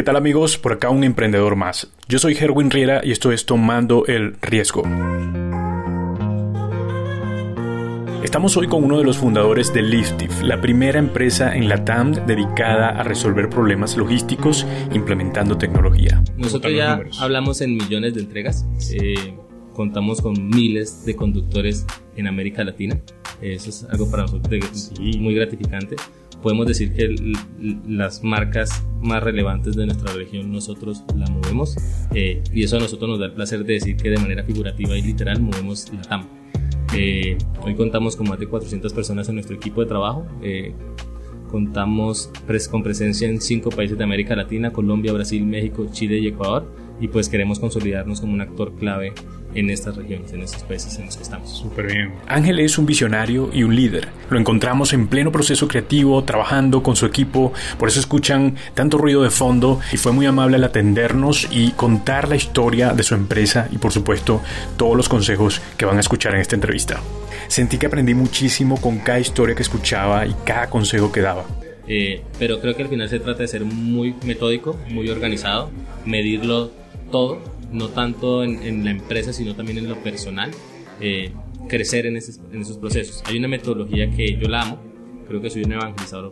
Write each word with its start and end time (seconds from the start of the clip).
¿Qué 0.00 0.04
tal 0.04 0.16
amigos? 0.16 0.56
Por 0.56 0.72
acá 0.72 0.88
un 0.88 1.04
emprendedor 1.04 1.56
más. 1.56 1.92
Yo 2.08 2.18
soy 2.18 2.34
Herwin 2.34 2.70
Riera 2.70 3.02
y 3.04 3.10
esto 3.12 3.32
es 3.32 3.44
Tomando 3.44 4.06
el 4.06 4.34
Riesgo. 4.40 4.82
Estamos 8.24 8.56
hoy 8.56 8.66
con 8.66 8.82
uno 8.82 8.96
de 8.96 9.04
los 9.04 9.18
fundadores 9.18 9.74
de 9.74 9.82
Liftif, 9.82 10.40
la 10.40 10.58
primera 10.62 10.98
empresa 10.98 11.54
en 11.54 11.68
la 11.68 11.84
TAM 11.84 12.12
dedicada 12.26 12.88
a 12.88 13.02
resolver 13.02 13.50
problemas 13.50 13.98
logísticos 13.98 14.66
implementando 14.94 15.58
tecnología. 15.58 16.24
Nosotros 16.34 16.72
ya 16.72 16.98
hablamos 17.20 17.60
en 17.60 17.74
millones 17.76 18.14
de 18.14 18.22
entregas, 18.22 18.66
eh, 18.94 19.34
contamos 19.74 20.22
con 20.22 20.48
miles 20.48 21.04
de 21.04 21.14
conductores 21.14 21.84
en 22.16 22.26
América 22.26 22.64
Latina, 22.64 22.98
eso 23.42 23.68
es 23.68 23.84
algo 23.84 24.10
para 24.10 24.22
nosotros 24.22 24.92
muy 25.18 25.34
gratificante. 25.34 25.96
Podemos 26.42 26.66
decir 26.66 26.92
que 26.92 27.14
las 27.86 28.24
marcas 28.24 28.84
más 29.00 29.22
relevantes 29.22 29.76
de 29.76 29.86
nuestra 29.86 30.12
región 30.14 30.50
nosotros 30.50 31.04
la 31.16 31.26
movemos 31.26 31.76
eh, 32.14 32.42
y 32.52 32.62
eso 32.62 32.76
a 32.76 32.80
nosotros 32.80 33.10
nos 33.10 33.18
da 33.18 33.26
el 33.26 33.32
placer 33.32 33.64
de 33.64 33.74
decir 33.74 33.96
que 33.96 34.10
de 34.10 34.18
manera 34.18 34.42
figurativa 34.44 34.96
y 34.96 35.02
literal 35.02 35.40
movemos 35.40 35.92
la 35.92 36.02
TAM. 36.02 36.28
Eh, 36.96 37.38
hoy 37.62 37.74
contamos 37.74 38.16
con 38.16 38.28
más 38.28 38.38
de 38.38 38.46
400 38.46 38.92
personas 38.92 39.28
en 39.28 39.36
nuestro 39.36 39.56
equipo 39.56 39.80
de 39.80 39.86
trabajo. 39.86 40.26
Eh, 40.42 40.74
contamos 41.50 42.30
con 42.70 42.82
presencia 42.82 43.28
en 43.28 43.40
cinco 43.40 43.70
países 43.70 43.98
de 43.98 44.04
América 44.04 44.34
Latina, 44.34 44.72
Colombia, 44.72 45.12
Brasil, 45.12 45.44
México, 45.44 45.86
Chile 45.92 46.18
y 46.18 46.28
Ecuador. 46.28 46.72
Y 47.00 47.08
pues 47.08 47.28
queremos 47.28 47.58
consolidarnos 47.58 48.20
como 48.20 48.34
un 48.34 48.40
actor 48.40 48.74
clave 48.76 49.12
en 49.54 49.70
estas 49.70 49.96
regiones, 49.96 50.32
en 50.32 50.42
estos 50.42 50.62
países 50.62 50.98
en 50.98 51.06
los 51.06 51.16
que 51.16 51.22
estamos. 51.22 51.50
Súper 51.50 51.86
bien. 51.86 52.12
Ángel 52.26 52.60
es 52.60 52.78
un 52.78 52.86
visionario 52.86 53.50
y 53.52 53.62
un 53.62 53.74
líder. 53.74 54.08
Lo 54.30 54.38
encontramos 54.38 54.92
en 54.92 55.08
pleno 55.08 55.32
proceso 55.32 55.68
creativo, 55.68 56.22
trabajando 56.24 56.82
con 56.82 56.96
su 56.96 57.06
equipo, 57.06 57.52
por 57.78 57.88
eso 57.88 58.00
escuchan 58.00 58.56
tanto 58.74 58.98
ruido 58.98 59.22
de 59.22 59.30
fondo 59.30 59.80
y 59.92 59.96
fue 59.96 60.12
muy 60.12 60.26
amable 60.26 60.56
al 60.56 60.64
atendernos 60.64 61.48
y 61.50 61.72
contar 61.72 62.28
la 62.28 62.36
historia 62.36 62.92
de 62.92 63.02
su 63.02 63.14
empresa 63.14 63.68
y 63.70 63.78
por 63.78 63.92
supuesto 63.92 64.40
todos 64.76 64.96
los 64.96 65.08
consejos 65.08 65.60
que 65.76 65.84
van 65.84 65.96
a 65.96 66.00
escuchar 66.00 66.34
en 66.34 66.40
esta 66.40 66.54
entrevista. 66.54 67.00
Sentí 67.48 67.78
que 67.78 67.86
aprendí 67.86 68.14
muchísimo 68.14 68.80
con 68.80 68.98
cada 68.98 69.18
historia 69.18 69.54
que 69.54 69.62
escuchaba 69.62 70.26
y 70.26 70.34
cada 70.44 70.70
consejo 70.70 71.10
que 71.10 71.20
daba. 71.20 71.44
Eh, 71.88 72.22
pero 72.38 72.60
creo 72.60 72.76
que 72.76 72.84
al 72.84 72.88
final 72.88 73.08
se 73.08 73.18
trata 73.18 73.42
de 73.42 73.48
ser 73.48 73.64
muy 73.64 74.14
metódico, 74.24 74.78
muy 74.88 75.08
organizado, 75.08 75.70
medirlo 76.04 76.70
todo 77.10 77.40
no 77.72 77.88
tanto 77.88 78.42
en, 78.42 78.84
la 78.84 78.90
empresa, 78.90 79.32
sino 79.32 79.54
también 79.54 79.78
en 79.78 79.88
lo 79.88 79.96
personal, 79.96 80.50
eh, 81.00 81.32
crecer 81.68 82.06
en, 82.06 82.16
esos 82.16 82.78
procesos. 82.78 83.22
Hay 83.26 83.38
una 83.38 83.48
metodología 83.48 84.10
que 84.10 84.36
yo 84.36 84.48
la 84.48 84.62
amo, 84.62 84.78
creo 85.26 85.40
que 85.40 85.50
soy 85.50 85.64
un 85.64 85.72
evangelizador 85.72 86.30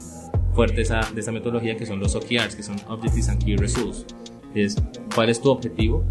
fuerte 0.55 0.83
esa, 0.83 1.00
de 1.14 1.20
esa 1.20 1.33
metodología, 1.33 1.77
que 1.77 1.86
son 1.86 2.00
los 2.00 2.14
OKRs, 2.14 2.56
que 2.56 2.62
son 2.62 2.77
Objectives 2.89 3.28
and 3.28 3.44
Key 3.44 3.56
Results. 3.56 4.05
Es 4.55 4.77
cuál 5.14 5.28
es 5.28 5.41
tu 5.41 5.50
objetivo 5.50 6.05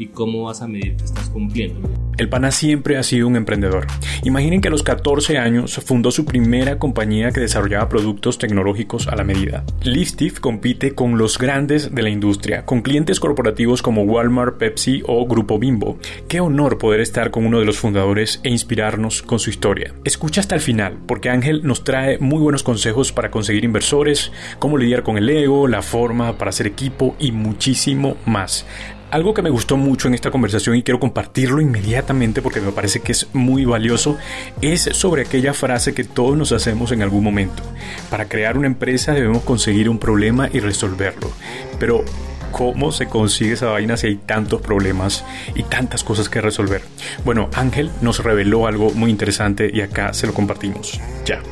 y 0.00 0.08
cómo 0.08 0.44
vas 0.44 0.62
a 0.62 0.66
medir 0.66 0.96
que 0.96 1.04
estás 1.04 1.28
cumpliendo. 1.28 1.88
El 2.16 2.28
pana 2.28 2.50
siempre 2.50 2.96
ha 2.98 3.02
sido 3.02 3.28
un 3.28 3.36
emprendedor. 3.36 3.86
Imaginen 4.24 4.60
que 4.60 4.68
a 4.68 4.70
los 4.70 4.82
14 4.82 5.38
años 5.38 5.80
fundó 5.84 6.10
su 6.10 6.24
primera 6.24 6.78
compañía 6.78 7.30
que 7.30 7.40
desarrollaba 7.40 7.88
productos 7.88 8.38
tecnológicos 8.38 9.08
a 9.08 9.16
la 9.16 9.24
medida. 9.24 9.64
Liftif 9.82 10.38
compite 10.38 10.94
con 10.94 11.16
los 11.16 11.38
grandes 11.38 11.94
de 11.94 12.02
la 12.02 12.10
industria, 12.10 12.66
con 12.66 12.82
clientes 12.82 13.20
corporativos 13.20 13.80
como 13.80 14.02
Walmart, 14.02 14.58
Pepsi 14.58 15.02
o 15.06 15.26
Grupo 15.26 15.58
Bimbo. 15.58 15.98
Qué 16.28 16.40
honor 16.40 16.78
poder 16.78 17.00
estar 17.00 17.30
con 17.30 17.46
uno 17.46 17.58
de 17.58 17.66
los 17.66 17.78
fundadores 17.78 18.40
e 18.42 18.50
inspirarnos 18.50 19.22
con 19.22 19.38
su 19.38 19.48
historia. 19.48 19.94
Escucha 20.04 20.40
hasta 20.40 20.54
el 20.54 20.60
final, 20.60 20.98
porque 21.06 21.30
Ángel 21.30 21.62
nos 21.64 21.84
trae 21.84 22.18
muy 22.18 22.38
buenos 22.38 22.62
consejos 22.62 23.12
para 23.12 23.30
conseguir 23.30 23.64
inversores, 23.64 24.32
cómo 24.58 24.76
lidiar 24.76 25.02
con 25.02 25.16
el 25.16 25.28
ego, 25.28 25.68
la 25.68 25.82
forma 25.82 26.36
para 26.36 26.50
hacer 26.50 26.66
equipo 26.66 27.16
y 27.18 27.32
muchísimo 27.32 28.16
más. 28.26 28.66
Algo 29.10 29.34
que 29.34 29.42
me 29.42 29.50
gustó 29.50 29.76
mucho 29.76 30.06
en 30.06 30.14
esta 30.14 30.30
conversación 30.30 30.76
y 30.76 30.84
quiero 30.84 31.00
compartirlo 31.00 31.60
inmediatamente 31.60 32.42
porque 32.42 32.60
me 32.60 32.70
parece 32.70 33.00
que 33.00 33.10
es 33.10 33.26
muy 33.32 33.64
valioso 33.64 34.16
es 34.62 34.82
sobre 34.92 35.22
aquella 35.22 35.52
frase 35.52 35.94
que 35.94 36.04
todos 36.04 36.36
nos 36.36 36.52
hacemos 36.52 36.92
en 36.92 37.02
algún 37.02 37.24
momento. 37.24 37.64
Para 38.08 38.26
crear 38.26 38.56
una 38.56 38.68
empresa 38.68 39.12
debemos 39.12 39.42
conseguir 39.42 39.88
un 39.88 39.98
problema 39.98 40.48
y 40.52 40.60
resolverlo. 40.60 41.32
Pero 41.80 42.04
¿cómo 42.52 42.92
se 42.92 43.06
consigue 43.06 43.54
esa 43.54 43.66
vaina 43.66 43.96
si 43.96 44.06
hay 44.06 44.16
tantos 44.16 44.62
problemas 44.62 45.24
y 45.56 45.64
tantas 45.64 46.04
cosas 46.04 46.28
que 46.28 46.40
resolver? 46.40 46.82
Bueno, 47.24 47.50
Ángel 47.54 47.90
nos 48.02 48.22
reveló 48.22 48.68
algo 48.68 48.92
muy 48.92 49.10
interesante 49.10 49.68
y 49.72 49.80
acá 49.80 50.14
se 50.14 50.28
lo 50.28 50.34
compartimos. 50.34 51.00
Ya. 51.24 51.42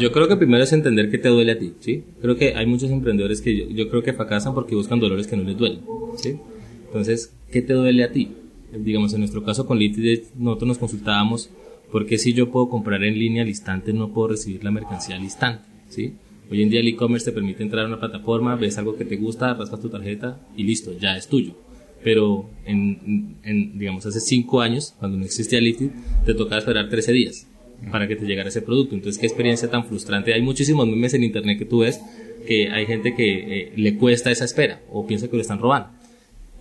Yo 0.00 0.12
creo 0.12 0.28
que 0.28 0.36
primero 0.36 0.64
es 0.64 0.72
entender 0.72 1.10
qué 1.10 1.18
te 1.18 1.28
duele 1.28 1.52
a 1.52 1.58
ti, 1.58 1.74
¿sí? 1.80 2.04
Creo 2.22 2.34
que 2.34 2.54
hay 2.54 2.64
muchos 2.64 2.90
emprendedores 2.90 3.42
que 3.42 3.68
yo, 3.74 3.90
creo 3.90 4.02
que 4.02 4.14
fracasan 4.14 4.54
porque 4.54 4.74
buscan 4.74 4.98
dolores 4.98 5.26
que 5.26 5.36
no 5.36 5.42
les 5.42 5.58
duelen, 5.58 5.80
¿sí? 6.16 6.38
Entonces, 6.86 7.34
¿qué 7.52 7.60
te 7.60 7.74
duele 7.74 8.02
a 8.02 8.10
ti? 8.10 8.30
Digamos, 8.72 9.12
en 9.12 9.20
nuestro 9.20 9.44
caso 9.44 9.66
con 9.66 9.78
Litid, 9.78 10.20
nosotros 10.38 10.68
nos 10.68 10.78
consultábamos 10.78 11.50
porque 11.92 12.16
si 12.16 12.32
yo 12.32 12.50
puedo 12.50 12.70
comprar 12.70 13.04
en 13.04 13.18
línea 13.18 13.42
al 13.42 13.48
instante, 13.48 13.92
no 13.92 14.14
puedo 14.14 14.28
recibir 14.28 14.64
la 14.64 14.70
mercancía 14.70 15.16
al 15.16 15.22
instante, 15.22 15.64
¿sí? 15.90 16.14
Hoy 16.50 16.62
en 16.62 16.70
día 16.70 16.80
el 16.80 16.88
e-commerce 16.88 17.30
te 17.30 17.32
permite 17.32 17.62
entrar 17.62 17.84
a 17.84 17.88
una 17.88 18.00
plataforma, 18.00 18.56
ves 18.56 18.78
algo 18.78 18.96
que 18.96 19.04
te 19.04 19.16
gusta, 19.16 19.52
raspas 19.52 19.82
tu 19.82 19.90
tarjeta 19.90 20.40
y 20.56 20.62
listo, 20.62 20.96
ya 20.98 21.14
es 21.14 21.28
tuyo. 21.28 21.54
Pero 22.02 22.48
en, 22.64 23.36
digamos, 23.78 24.06
hace 24.06 24.20
cinco 24.20 24.62
años, 24.62 24.94
cuando 24.98 25.18
no 25.18 25.26
existía 25.26 25.60
Litid, 25.60 25.90
te 26.24 26.32
tocaba 26.32 26.58
esperar 26.58 26.88
13 26.88 27.12
días 27.12 27.49
para 27.90 28.06
que 28.06 28.16
te 28.16 28.26
llegara 28.26 28.48
ese 28.48 28.62
producto. 28.62 28.94
Entonces, 28.94 29.20
qué 29.20 29.26
experiencia 29.26 29.70
tan 29.70 29.84
frustrante. 29.84 30.34
Hay 30.34 30.42
muchísimos 30.42 30.86
memes 30.86 31.14
en 31.14 31.24
internet 31.24 31.58
que 31.58 31.64
tú 31.64 31.80
ves 31.80 32.00
que 32.46 32.70
hay 32.70 32.86
gente 32.86 33.14
que 33.14 33.60
eh, 33.60 33.72
le 33.76 33.96
cuesta 33.96 34.30
esa 34.30 34.44
espera 34.44 34.80
o 34.90 35.06
piensa 35.06 35.28
que 35.28 35.36
lo 35.36 35.42
están 35.42 35.58
robando. 35.58 35.88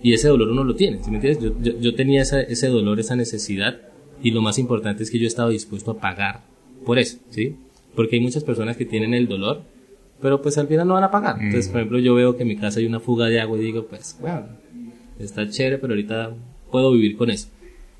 Y 0.02 0.14
ese 0.14 0.28
dolor 0.30 0.50
uno 0.50 0.64
lo 0.64 0.76
tiene, 0.76 1.04
¿sí 1.04 1.10
me 1.12 1.18
entiendes? 1.18 1.54
Yo, 1.62 1.80
yo, 1.80 1.96
tenía 1.96 2.22
ese 2.22 2.68
dolor, 2.68 3.00
esa 3.00 3.16
necesidad 3.16 3.82
y 4.24 4.32
lo 4.32 4.42
más 4.42 4.58
importante 4.58 5.04
es 5.04 5.12
que 5.12 5.20
yo 5.20 5.28
estaba 5.28 5.50
dispuesto 5.50 5.92
a 5.92 6.00
pagar 6.00 6.42
por 6.86 7.00
eso, 7.00 7.18
¿sí? 7.30 7.56
Porque 7.96 8.16
hay 8.16 8.22
muchas 8.22 8.44
personas 8.44 8.78
que 8.78 8.86
tienen 8.86 9.14
el 9.14 9.28
dolor, 9.28 9.64
pero 10.22 10.42
pues 10.42 10.58
al 10.58 10.68
final 10.68 10.88
no 10.88 10.94
van 10.94 11.04
a 11.04 11.12
pagar. 11.12 11.38
Entonces, 11.42 11.70
por 11.70 11.82
ejemplo, 11.82 12.00
yo 12.00 12.16
veo 12.16 12.36
que 12.36 12.44
en 12.44 12.50
mi 12.50 12.56
casa 12.56 12.80
hay 12.80 12.86
una 12.86 13.00
fuga 13.00 13.28
de 13.28 13.42
agua 13.42 13.58
y 13.58 13.62
digo, 13.62 13.88
pues, 13.88 14.18
bueno, 14.22 14.48
está 15.20 15.50
chévere, 15.50 15.78
pero 15.80 15.94
ahorita 15.94 16.34
puedo 16.72 16.92
vivir 16.92 17.18
con 17.18 17.30
eso. 17.30 17.50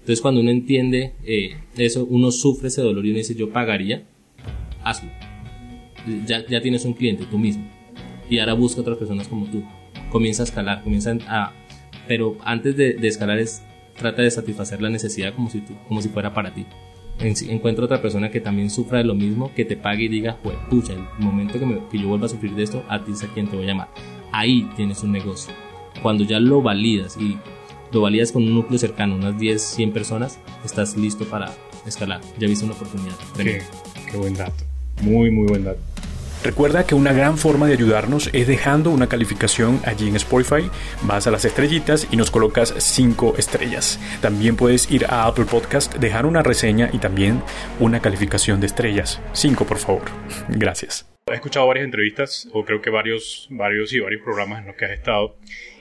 Entonces 0.10 0.24
cuando 0.24 0.42
uno 0.42 0.50
entiende 0.50 1.14
eh, 1.24 1.58
eso, 1.78 2.04
uno 2.10 2.32
sufre 2.32 2.70
ese 2.70 2.82
dolor 2.82 3.06
y 3.06 3.10
uno 3.12 3.20
dice 3.20 3.36
yo 3.36 3.52
pagaría, 3.52 4.08
hazlo. 4.84 5.12
Ya, 6.26 6.44
ya 6.48 6.62
tienes 6.62 6.84
un 6.86 6.94
cliente 6.94 7.26
tú 7.30 7.38
mismo. 7.38 7.70
Y 8.28 8.40
ahora 8.40 8.54
busca 8.54 8.82
otras 8.82 8.98
personas 8.98 9.28
como 9.28 9.46
tú. 9.46 9.64
Comienza 10.10 10.42
a 10.42 10.46
escalar, 10.46 10.82
comienza 10.82 11.16
a... 11.28 11.54
Pero 12.08 12.40
antes 12.44 12.76
de, 12.76 12.96
escalar 13.04 13.38
es, 13.38 13.62
trata 14.00 14.24
de 14.24 14.32
satisfacer 14.32 14.82
la 14.82 14.90
necesidad 14.90 15.36
como 15.36 15.48
si, 15.48 15.62
tú, 15.62 15.76
como 15.88 16.02
si 16.02 16.10
fuera 16.10 16.34
para 16.34 16.56
ti. 16.56 16.66
encuentra 17.48 17.86
otra 17.86 18.02
persona 18.02 18.32
que 18.32 18.42
también 18.42 18.72
sufra 18.72 18.98
de 18.98 19.04
lo 19.04 19.14
mismo, 19.14 19.54
que 19.54 19.64
te 19.64 19.78
pague 19.78 20.06
y 20.06 20.08
diga, 20.08 20.40
pues, 20.42 20.58
pucha, 20.72 20.94
el 20.94 21.04
momento 21.20 21.60
que, 21.60 21.68
me, 21.68 21.88
que 21.88 22.00
yo 22.00 22.08
vuelva 22.08 22.26
a 22.26 22.30
sufrir 22.30 22.56
de 22.56 22.64
esto, 22.64 22.84
a 22.90 23.06
ti 23.06 23.12
es 23.12 23.24
a 23.24 23.28
quien 23.28 23.48
te 23.48 23.56
voy 23.56 23.66
a 23.66 23.68
llamar. 23.68 23.90
Ahí 24.32 24.68
tienes 24.76 25.04
un 25.04 25.12
negocio. 25.12 25.54
Cuando 26.02 26.24
ya 26.24 26.40
lo 26.40 26.64
validas 26.64 27.16
y 27.16 27.38
lo 27.92 28.02
validas 28.02 28.32
con 28.32 28.44
un 28.44 28.54
núcleo 28.54 28.78
cercano, 28.80 29.16
unas 29.16 29.40
10, 29.40 29.62
100 29.62 29.94
personas, 29.94 30.40
estás 30.64 30.98
listo 30.98 31.26
para 31.26 31.52
escalar. 31.86 32.22
Ya 32.38 32.48
viste 32.48 32.66
una 32.66 32.74
oportunidad. 32.74 33.16
Qué, 33.36 33.62
qué 34.12 34.18
buen 34.18 34.36
dato. 34.36 34.64
Muy, 35.02 35.32
muy 35.32 35.48
buen 35.48 35.64
dato. 35.64 35.80
Recuerda 36.42 36.86
que 36.88 36.96
una 36.96 37.12
gran 37.12 37.38
forma 37.38 37.68
de 37.68 37.74
ayudarnos 37.74 38.30
es 38.32 38.48
dejando 38.48 38.92
una 38.92 39.08
calificación 39.08 39.82
allí 39.84 40.08
en 40.08 40.16
Spotify. 40.16 40.70
Vas 41.04 41.28
a 41.28 41.32
las 41.32 41.44
estrellitas 41.44 42.08
y 42.12 42.16
nos 42.16 42.32
colocas 42.32 42.74
5 42.78 43.36
estrellas. 43.38 44.00
También 44.22 44.56
puedes 44.56 44.90
ir 44.90 45.06
a 45.06 45.26
Apple 45.26 45.44
Podcast, 45.44 45.96
dejar 45.96 46.26
una 46.26 46.42
reseña 46.42 46.90
y 46.94 47.00
también 47.00 47.44
una 47.82 48.02
calificación 48.02 48.62
de 48.62 48.68
estrellas. 48.68 49.22
5 49.34 49.66
por 49.66 49.80
favor. 49.80 50.04
Gracias. 50.48 51.06
He 51.28 51.36
escuchado 51.36 51.68
varias 51.68 51.86
entrevistas, 51.86 52.48
o 52.54 52.64
creo 52.64 52.82
que 52.82 52.90
varios, 52.90 53.48
varios 53.52 53.92
y 53.92 54.00
varios 54.00 54.24
programas 54.24 54.62
en 54.62 54.68
los 54.68 54.76
que 54.78 54.86
has 54.86 54.92
estado, 54.92 55.36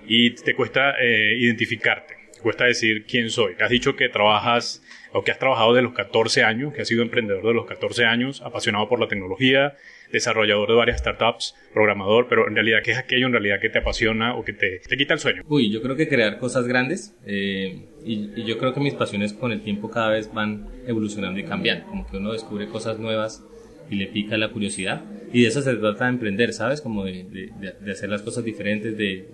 y 0.09 0.31
te 0.31 0.55
cuesta 0.55 0.95
eh, 1.01 1.37
identificarte, 1.39 2.15
te 2.35 2.41
cuesta 2.41 2.65
decir 2.65 3.05
quién 3.07 3.31
soy. 3.31 3.55
Has 3.61 3.71
dicho 3.71 3.95
que 3.95 4.09
trabajas 4.09 4.83
o 5.13 5.23
que 5.23 5.31
has 5.31 5.39
trabajado 5.39 5.75
de 5.75 5.83
los 5.83 5.93
14 5.93 6.43
años, 6.43 6.73
que 6.73 6.83
has 6.83 6.89
sido 6.89 7.03
emprendedor 7.03 7.47
de 7.47 7.55
los 7.55 7.67
14 7.67 8.05
años, 8.05 8.43
apasionado 8.43 8.89
por 8.89 9.01
la 9.01 9.09
tecnología, 9.09 9.75
desarrollador 10.13 10.69
de 10.69 10.75
varias 10.75 10.99
startups, 11.01 11.55
programador, 11.73 12.29
pero 12.29 12.49
en 12.49 12.55
realidad, 12.55 12.79
¿qué 12.83 12.93
es 12.93 12.99
aquello 12.99 13.27
en 13.27 13.33
realidad 13.33 13.61
que 13.61 13.69
te 13.69 13.79
apasiona 13.79 14.35
o 14.35 14.45
que 14.45 14.53
te, 14.53 14.81
te 14.81 14.97
quita 14.97 15.15
el 15.15 15.21
sueño? 15.21 15.43
Uy, 15.47 15.71
yo 15.71 15.83
creo 15.83 15.97
que 15.97 16.09
crear 16.09 16.39
cosas 16.39 16.67
grandes 16.67 17.15
eh, 17.27 17.87
y, 18.05 18.31
y, 18.37 18.45
yo 18.45 18.59
creo 18.59 18.73
que 18.73 18.81
mis 18.81 18.95
pasiones 18.95 19.33
con 19.33 19.53
el 19.53 19.63
tiempo 19.63 19.91
cada 19.91 20.11
vez 20.11 20.33
van 20.33 20.69
evolucionando 20.87 21.39
y 21.39 21.45
cambiando, 21.45 21.87
como 21.87 22.07
que 22.07 22.17
uno 22.17 22.33
descubre 22.33 22.69
cosas 22.69 22.99
nuevas 22.99 23.45
y 23.91 23.97
le 23.97 24.07
pica 24.07 24.37
la 24.37 24.51
curiosidad. 24.51 25.03
Y 25.33 25.43
de 25.43 25.49
eso 25.49 25.61
se 25.61 25.75
trata 25.75 26.05
de 26.05 26.11
emprender, 26.11 26.53
¿sabes? 26.53 26.81
Como 26.81 27.05
de, 27.05 27.25
de, 27.85 27.93
hacer 27.93 28.09
las 28.09 28.23
cosas 28.23 28.45
diferentes, 28.45 28.97
de, 28.97 29.27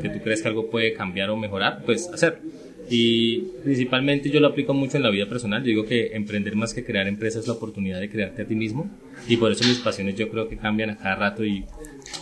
que 0.00 0.08
tú 0.08 0.20
crees 0.22 0.42
que 0.42 0.48
algo 0.48 0.70
puede 0.70 0.94
cambiar 0.94 1.30
o 1.30 1.36
mejorar, 1.36 1.82
pues 1.84 2.08
hacer. 2.08 2.38
Y 2.88 3.40
principalmente 3.64 4.30
yo 4.30 4.38
lo 4.40 4.46
aplico 4.46 4.72
mucho 4.72 4.96
en 4.96 5.02
la 5.02 5.10
vida 5.10 5.26
personal. 5.28 5.62
Yo 5.62 5.66
digo 5.66 5.84
que 5.84 6.14
emprender 6.14 6.54
más 6.56 6.72
que 6.72 6.84
crear 6.84 7.06
empresas 7.06 7.42
es 7.42 7.48
la 7.48 7.54
oportunidad 7.54 8.00
de 8.00 8.08
crearte 8.08 8.42
a 8.42 8.46
ti 8.46 8.54
mismo. 8.54 8.88
Y 9.28 9.36
por 9.36 9.50
eso 9.52 9.66
mis 9.66 9.78
pasiones 9.78 10.16
yo 10.16 10.28
creo 10.30 10.48
que 10.48 10.56
cambian 10.56 10.90
a 10.90 10.96
cada 10.96 11.16
rato 11.16 11.44
y 11.44 11.64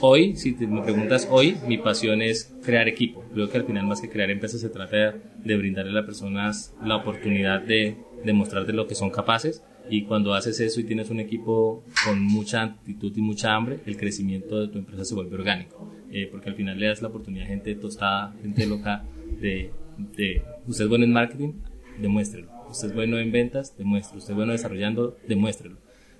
hoy, 0.01 0.37
si 0.37 0.53
me 0.53 0.83
preguntas 0.83 1.29
hoy, 1.31 1.57
mi 1.69 1.77
pasión 1.79 2.23
es 2.23 2.53
crear 2.65 2.89
equipo. 2.89 3.25
Creo 3.35 3.51
que 3.51 3.59
al 3.59 3.65
final 3.65 3.87
más 3.87 4.01
que 4.01 4.09
crear 4.09 4.31
empresas 4.31 4.61
se 4.63 4.71
trata 4.71 5.15
de 5.45 5.57
brindarle 5.57 5.91
a 5.91 5.95
las 5.95 6.07
personas 6.07 6.75
la 6.83 6.97
oportunidad 6.97 7.61
de 7.61 7.97
demostrar 8.25 8.65
de 8.65 8.73
lo 8.73 8.87
que 8.87 8.95
son 8.95 9.11
capaces 9.11 9.63
y 9.89 10.03
cuando 10.05 10.35
haces 10.35 10.61
eso 10.61 10.81
y 10.81 10.85
tienes 10.85 11.11
un 11.11 11.21
equipo 11.21 11.85
con 12.05 12.23
mucha 12.23 12.63
actitud 12.63 13.13
y 13.17 13.21
mucha 13.21 13.55
hambre, 13.55 13.81
el 13.87 13.97
crecimiento 13.97 14.61
de 14.61 14.69
tu 14.69 14.79
empresa 14.79 15.05
se 15.05 15.15
vuelve 15.15 15.35
orgánico. 15.35 15.93
Eh, 16.11 16.29
porque 16.31 16.49
al 16.49 16.55
final 16.55 16.79
le 16.79 16.87
das 16.87 17.03
la 17.03 17.09
oportunidad 17.09 17.47
a 17.47 17.49
gente 17.49 17.75
tostada, 17.75 18.35
gente 18.41 18.67
loca, 18.67 19.05
de, 19.41 19.71
de 20.17 20.43
usted 20.67 20.85
es 20.85 20.89
bueno 20.89 21.05
en 21.05 21.13
marketing, 21.13 21.55
demuéstrelo. 22.01 22.49
Usted 22.71 22.89
es 22.89 22.95
bueno 22.95 23.19
en 23.19 23.33
ventas, 23.33 23.77
demuéstrelo. 23.77 24.19
Usted 24.19 24.33
es 24.33 24.37
bueno 24.37 24.53
desarrollando, 24.53 25.17
demuéstrelo. 25.29 25.77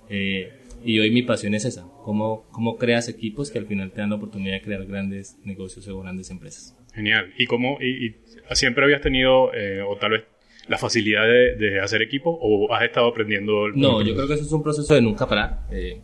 Eh, 0.09 0.51
y 0.83 0.99
hoy 0.99 1.11
mi 1.11 1.23
pasión 1.23 1.55
es 1.55 1.65
esa, 1.65 1.87
cómo, 2.03 2.45
cómo 2.51 2.77
creas 2.77 3.09
equipos 3.09 3.49
que 3.49 3.57
al 3.57 3.65
final 3.65 3.91
te 3.91 4.01
dan 4.01 4.11
la 4.11 4.17
oportunidad 4.17 4.53
de 4.53 4.61
crear 4.61 4.85
grandes 4.85 5.37
negocios 5.43 5.87
o 5.87 5.99
grandes 5.99 6.29
empresas. 6.29 6.77
Genial. 6.93 7.33
¿Y 7.37 7.45
cómo, 7.45 7.79
y, 7.81 8.15
siempre 8.51 8.83
habías 8.83 9.01
tenido, 9.01 9.53
eh, 9.53 9.81
o 9.81 9.97
tal 9.97 10.11
vez 10.11 10.23
la 10.67 10.77
facilidad 10.77 11.23
de, 11.23 11.79
hacer 11.81 12.01
equipo 12.01 12.37
o 12.41 12.73
has 12.73 12.83
estado 12.83 13.07
aprendiendo? 13.07 13.69
no, 13.69 14.01
yo 14.01 14.15
creo 14.15 14.27
que 14.27 14.33
eso 14.33 14.43
es 14.43 14.51
un 14.51 14.63
proceso 14.63 14.93
de 14.93 15.01
nunca 15.01 15.27
parar. 15.27 15.61
Eh, 15.71 16.01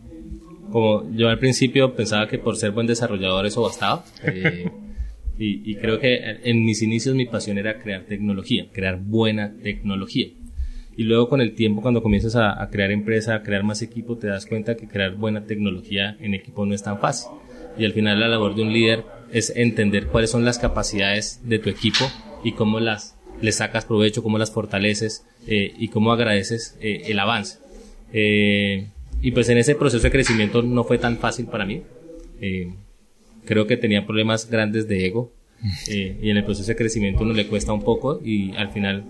como 0.72 1.10
yo 1.14 1.28
al 1.30 1.38
principio 1.38 1.94
pensaba 1.94 2.28
que 2.28 2.40
por 2.40 2.56
ser 2.56 2.72
buen 2.72 2.88
desarrollador 2.88 3.46
eso 3.46 3.62
bastaba. 3.62 4.04
Eh, 4.24 4.70
y, 5.38 5.72
y, 5.72 5.76
creo 5.76 6.00
que 6.00 6.20
en 6.44 6.64
mis 6.64 6.82
inicios 6.82 7.16
mi 7.16 7.26
pasión 7.26 7.58
era 7.58 7.80
crear 7.80 8.06
tecnología, 8.06 8.68
crear 8.72 9.00
buena 9.00 9.54
tecnología. 9.62 10.28
Y 10.96 11.04
luego 11.04 11.30
con 11.30 11.42
el 11.42 11.56
tiempo, 11.56 11.82
cuando 11.82 12.04
comienzas 12.04 12.36
a, 12.36 12.62
a, 12.62 12.70
crear 12.70 12.92
empresa, 12.92 13.36
a 13.36 13.44
crear 13.44 13.64
más 13.64 13.82
equipo, 13.82 14.18
te 14.18 14.28
das 14.28 14.46
cuenta 14.46 14.76
que 14.76 14.88
crear 14.88 15.16
buena 15.16 15.46
tecnología 15.46 16.18
en 16.20 16.34
equipo 16.34 16.66
no 16.66 16.74
es 16.74 16.84
tan 16.84 17.00
fácil. 17.00 17.32
Y 17.78 17.86
al 17.86 17.94
final 17.94 18.20
la 18.20 18.28
labor 18.28 18.56
de 18.56 18.62
un 18.62 18.74
líder 18.74 19.06
es 19.32 19.54
entender 19.56 20.08
cuáles 20.08 20.30
son 20.30 20.44
las 20.44 20.60
capacidades 20.60 21.42
de 21.48 21.60
tu 21.60 21.70
equipo 21.70 22.06
y 22.44 22.54
cómo 22.54 22.80
las 22.80 23.18
le 23.42 23.52
sacas 23.52 23.86
provecho, 23.86 24.24
cómo 24.24 24.38
las 24.38 24.52
fortaleces 24.52 25.26
eh, 25.48 25.74
y 25.78 25.88
cómo 25.90 26.12
agradeces 26.12 26.78
eh, 26.82 27.04
el 27.08 27.20
avance. 27.20 27.60
Eh, 28.14 28.88
y 29.22 29.32
pues 29.32 29.50
en 29.50 29.58
ese 29.58 29.76
proceso 29.76 30.04
de 30.04 30.12
crecimiento 30.12 30.62
no 30.62 30.84
fue 30.84 30.98
tan 30.98 31.18
fácil 31.18 31.48
para 31.48 31.66
mí. 31.66 31.84
creo 33.46 33.68
que 33.68 33.78
tenía 33.78 34.06
problemas 34.06 34.50
grandes 34.50 34.88
de 34.88 35.06
ego 35.06 35.32
y 35.88 36.30
en 36.30 36.38
el 36.38 36.44
proceso 36.44 36.68
de 36.68 36.76
crecimiento 36.76 37.24
uno 37.24 37.34
le 37.34 37.48
cuesta 37.48 37.72
un 37.72 37.84
poco 37.84 38.20
y 38.24 38.56
al 38.56 38.72
final 38.72 39.06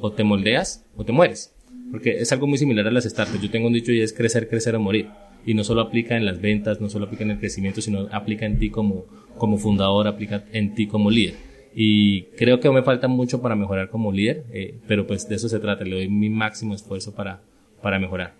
o 0.00 0.12
te 0.12 0.24
moldeas 0.24 0.84
o 0.96 1.04
te 1.04 1.12
mueres. 1.12 1.54
Porque 1.90 2.18
es 2.20 2.30
algo 2.32 2.46
muy 2.46 2.58
similar 2.58 2.86
a 2.86 2.90
las 2.90 3.04
startups. 3.04 3.42
Yo 3.42 3.50
tengo 3.50 3.66
un 3.66 3.72
dicho 3.72 3.90
y 3.90 4.00
es 4.00 4.12
crecer, 4.12 4.48
crecer 4.48 4.76
o 4.76 4.80
morir. 4.80 5.08
Y 5.44 5.54
no 5.54 5.64
solo 5.64 5.80
aplica 5.80 6.16
en 6.16 6.24
las 6.24 6.40
ventas, 6.40 6.80
no 6.80 6.88
solo 6.88 7.06
aplica 7.06 7.24
en 7.24 7.32
el 7.32 7.38
crecimiento, 7.38 7.80
sino 7.80 8.06
aplica 8.12 8.46
en 8.46 8.58
ti 8.58 8.70
como, 8.70 9.06
como 9.38 9.58
fundador, 9.58 10.06
aplica 10.06 10.44
en 10.52 10.74
ti 10.74 10.86
como 10.86 11.10
líder 11.10 11.49
y 11.74 12.22
creo 12.36 12.60
que 12.60 12.70
me 12.70 12.82
falta 12.82 13.08
mucho 13.08 13.40
para 13.40 13.54
mejorar 13.54 13.90
como 13.90 14.12
líder, 14.12 14.44
eh, 14.52 14.74
pero 14.86 15.06
pues 15.06 15.28
de 15.28 15.36
eso 15.36 15.48
se 15.48 15.60
trata, 15.60 15.84
le 15.84 15.96
doy 15.96 16.08
mi 16.08 16.28
máximo 16.28 16.74
esfuerzo 16.74 17.14
para, 17.14 17.42
para 17.82 17.98
mejorar. 17.98 18.34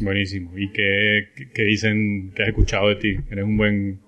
Buenísimo. 0.00 0.56
¿Y 0.56 0.70
qué, 0.70 1.28
qué 1.54 1.62
dicen 1.64 2.32
que 2.34 2.42
has 2.42 2.48
escuchado 2.48 2.88
de 2.88 2.96
ti? 2.96 3.16
Eres 3.30 3.44
un 3.44 3.56
buen... 3.56 4.00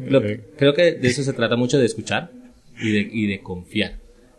Eh, 0.00 0.40
creo 0.56 0.74
que 0.74 0.92
de 0.92 1.08
eso 1.08 1.22
se 1.22 1.32
trata 1.32 1.56
mucho 1.56 1.78
de 1.78 1.86
escuchar 1.86 2.30
y 2.80 2.92
de, 2.92 3.08
y 3.12 3.26
de 3.26 3.40
confiar. 3.40 3.98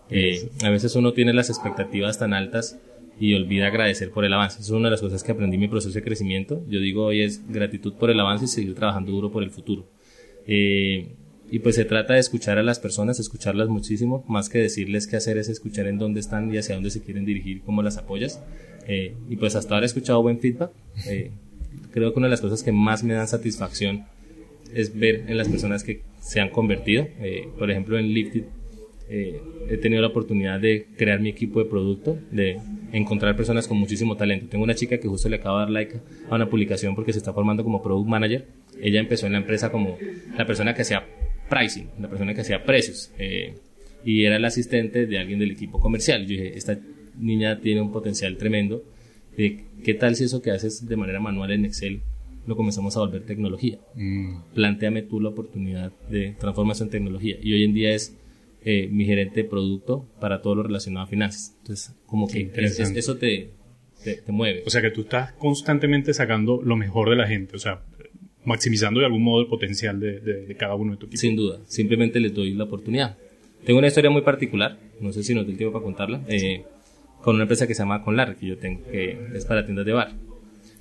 Eh, 0.09 0.49
a 0.63 0.69
veces 0.69 0.95
uno 0.95 1.13
tiene 1.13 1.33
las 1.33 1.49
expectativas 1.49 2.17
tan 2.17 2.33
altas 2.33 2.79
y 3.19 3.33
olvida 3.33 3.67
agradecer 3.67 4.11
por 4.11 4.25
el 4.25 4.33
avance. 4.33 4.61
Eso 4.61 4.73
es 4.73 4.77
una 4.79 4.87
de 4.87 4.91
las 4.91 5.01
cosas 5.01 5.23
que 5.23 5.31
aprendí 5.31 5.55
en 5.55 5.61
mi 5.61 5.67
proceso 5.67 5.93
de 5.93 6.03
crecimiento. 6.03 6.63
Yo 6.67 6.79
digo 6.79 7.05
hoy 7.05 7.21
es 7.21 7.47
gratitud 7.47 7.93
por 7.93 8.09
el 8.09 8.19
avance 8.19 8.45
y 8.45 8.47
seguir 8.47 8.75
trabajando 8.75 9.11
duro 9.11 9.31
por 9.31 9.43
el 9.43 9.51
futuro. 9.51 9.85
Eh, 10.47 11.09
y 11.51 11.59
pues 11.59 11.75
se 11.75 11.85
trata 11.85 12.13
de 12.13 12.19
escuchar 12.19 12.57
a 12.57 12.63
las 12.63 12.79
personas, 12.79 13.19
escucharlas 13.19 13.69
muchísimo, 13.69 14.23
más 14.27 14.49
que 14.49 14.59
decirles 14.59 15.07
qué 15.07 15.15
hacer 15.15 15.37
es 15.37 15.49
escuchar 15.49 15.87
en 15.87 15.97
dónde 15.97 16.19
están 16.19 16.53
y 16.53 16.57
hacia 16.57 16.75
dónde 16.75 16.91
se 16.91 17.01
quieren 17.01 17.25
dirigir, 17.25 17.61
cómo 17.61 17.81
las 17.81 17.97
apoyas. 17.97 18.41
Eh, 18.87 19.15
y 19.29 19.35
pues 19.35 19.55
hasta 19.55 19.73
ahora 19.73 19.85
he 19.85 19.87
escuchado 19.87 20.21
buen 20.21 20.39
feedback. 20.39 20.71
Eh, 21.07 21.31
creo 21.91 22.13
que 22.13 22.19
una 22.19 22.27
de 22.27 22.31
las 22.31 22.41
cosas 22.41 22.61
que 22.61 22.71
más 22.71 23.03
me 23.03 23.13
dan 23.13 23.27
satisfacción 23.27 24.05
es 24.73 24.97
ver 24.97 25.25
en 25.27 25.37
las 25.37 25.49
personas 25.49 25.83
que 25.83 26.01
se 26.21 26.39
han 26.39 26.49
convertido. 26.49 27.07
Eh, 27.19 27.47
por 27.57 27.71
ejemplo, 27.71 27.97
en 27.97 28.13
Lifted 28.13 28.43
he 29.11 29.77
tenido 29.81 30.03
la 30.03 30.09
oportunidad 30.09 30.59
de 30.59 30.85
crear 30.95 31.19
mi 31.19 31.29
equipo 31.29 31.57
de 31.57 31.65
producto, 31.65 32.19
de 32.29 32.59
encontrar 32.91 33.35
personas 33.35 33.67
con 33.67 33.75
muchísimo 33.75 34.15
talento. 34.15 34.45
Tengo 34.49 34.63
una 34.63 34.75
chica 34.75 34.99
que 34.99 35.07
justo 35.07 35.29
le 35.29 35.37
acaba 35.37 35.61
de 35.61 35.65
dar 35.65 35.71
like 35.71 35.99
a 36.29 36.35
una 36.35 36.47
publicación 36.47 36.93
porque 36.93 37.11
se 37.11 37.17
está 37.17 37.33
formando 37.33 37.63
como 37.63 37.81
product 37.81 38.07
manager. 38.07 38.45
Ella 38.79 38.99
empezó 38.99 39.25
en 39.25 39.31
la 39.31 39.39
empresa 39.39 39.71
como 39.71 39.97
la 40.37 40.45
persona 40.45 40.75
que 40.75 40.83
sea 40.83 41.07
pricing, 41.49 41.89
la 41.99 42.09
persona 42.09 42.33
que 42.33 42.41
hacía 42.41 42.63
precios. 42.63 43.11
Eh, 43.17 43.55
y 44.03 44.23
era 44.23 44.37
el 44.37 44.45
asistente 44.45 45.05
de 45.05 45.17
alguien 45.17 45.39
del 45.39 45.51
equipo 45.51 45.79
comercial. 45.79 46.21
Yo 46.21 46.29
dije, 46.29 46.57
esta 46.57 46.79
niña 47.17 47.59
tiene 47.59 47.81
un 47.81 47.91
potencial 47.91 48.37
tremendo. 48.37 48.83
¿Qué 49.35 49.93
tal 49.97 50.15
si 50.15 50.25
eso 50.25 50.41
que 50.41 50.51
haces 50.51 50.87
de 50.87 50.95
manera 50.97 51.19
manual 51.19 51.51
en 51.51 51.65
Excel 51.65 52.01
lo 52.45 52.55
comenzamos 52.55 52.97
a 52.97 53.01
volver 53.01 53.25
tecnología? 53.25 53.79
Mm. 53.95 54.53
Plantéame 54.53 55.01
tú 55.01 55.19
la 55.21 55.29
oportunidad 55.29 55.91
de 56.09 56.35
transformación 56.39 56.87
en 56.87 56.91
tecnología. 56.91 57.37
Y 57.41 57.53
hoy 57.53 57.63
en 57.63 57.73
día 57.73 57.93
es 57.93 58.17
eh, 58.63 58.89
mi 58.91 59.05
gerente 59.05 59.43
de 59.43 59.49
producto 59.49 60.05
para 60.19 60.41
todo 60.41 60.55
lo 60.55 60.63
relacionado 60.63 61.05
a 61.05 61.09
finanzas. 61.09 61.55
Entonces, 61.61 61.95
como 62.05 62.27
que 62.27 62.51
eso 62.55 63.17
te, 63.17 63.51
te, 64.03 64.15
te, 64.15 64.31
mueve. 64.31 64.63
O 64.65 64.69
sea, 64.69 64.81
que 64.81 64.91
tú 64.91 65.01
estás 65.01 65.31
constantemente 65.33 66.13
sacando 66.13 66.61
lo 66.61 66.75
mejor 66.75 67.09
de 67.09 67.15
la 67.15 67.27
gente. 67.27 67.55
O 67.55 67.59
sea, 67.59 67.83
maximizando 68.49 68.99
de 68.99 69.05
algún 69.05 69.23
modo 69.23 69.41
el 69.41 69.47
potencial 69.47 69.99
de, 69.99 70.55
cada 70.57 70.75
uno 70.75 70.93
de 70.93 70.97
tu 70.97 71.05
equipo. 71.05 71.19
Sin 71.19 71.35
duda, 71.35 71.59
simplemente 71.65 72.19
les 72.19 72.33
doy 72.33 72.53
la 72.53 72.63
oportunidad. 72.63 73.15
Tengo 73.63 73.77
una 73.77 73.87
historia 73.87 74.09
muy 74.09 74.23
particular, 74.23 74.79
no 74.99 75.13
sé 75.13 75.23
si 75.23 75.35
nos 75.35 75.45
doy 75.45 75.55
tiempo 75.55 75.73
para 75.73 75.83
contarla, 75.83 76.21
eh, 76.27 76.63
con 77.21 77.35
una 77.35 77.43
empresa 77.43 77.67
que 77.67 77.75
se 77.75 77.83
llama 77.83 78.03
Conlar, 78.03 78.35
que 78.35 78.47
yo 78.47 78.57
tengo, 78.57 78.83
que 78.91 79.17
es 79.35 79.45
para 79.45 79.65
tiendas 79.65 79.85
de 79.85 79.93
bar. 79.93 80.13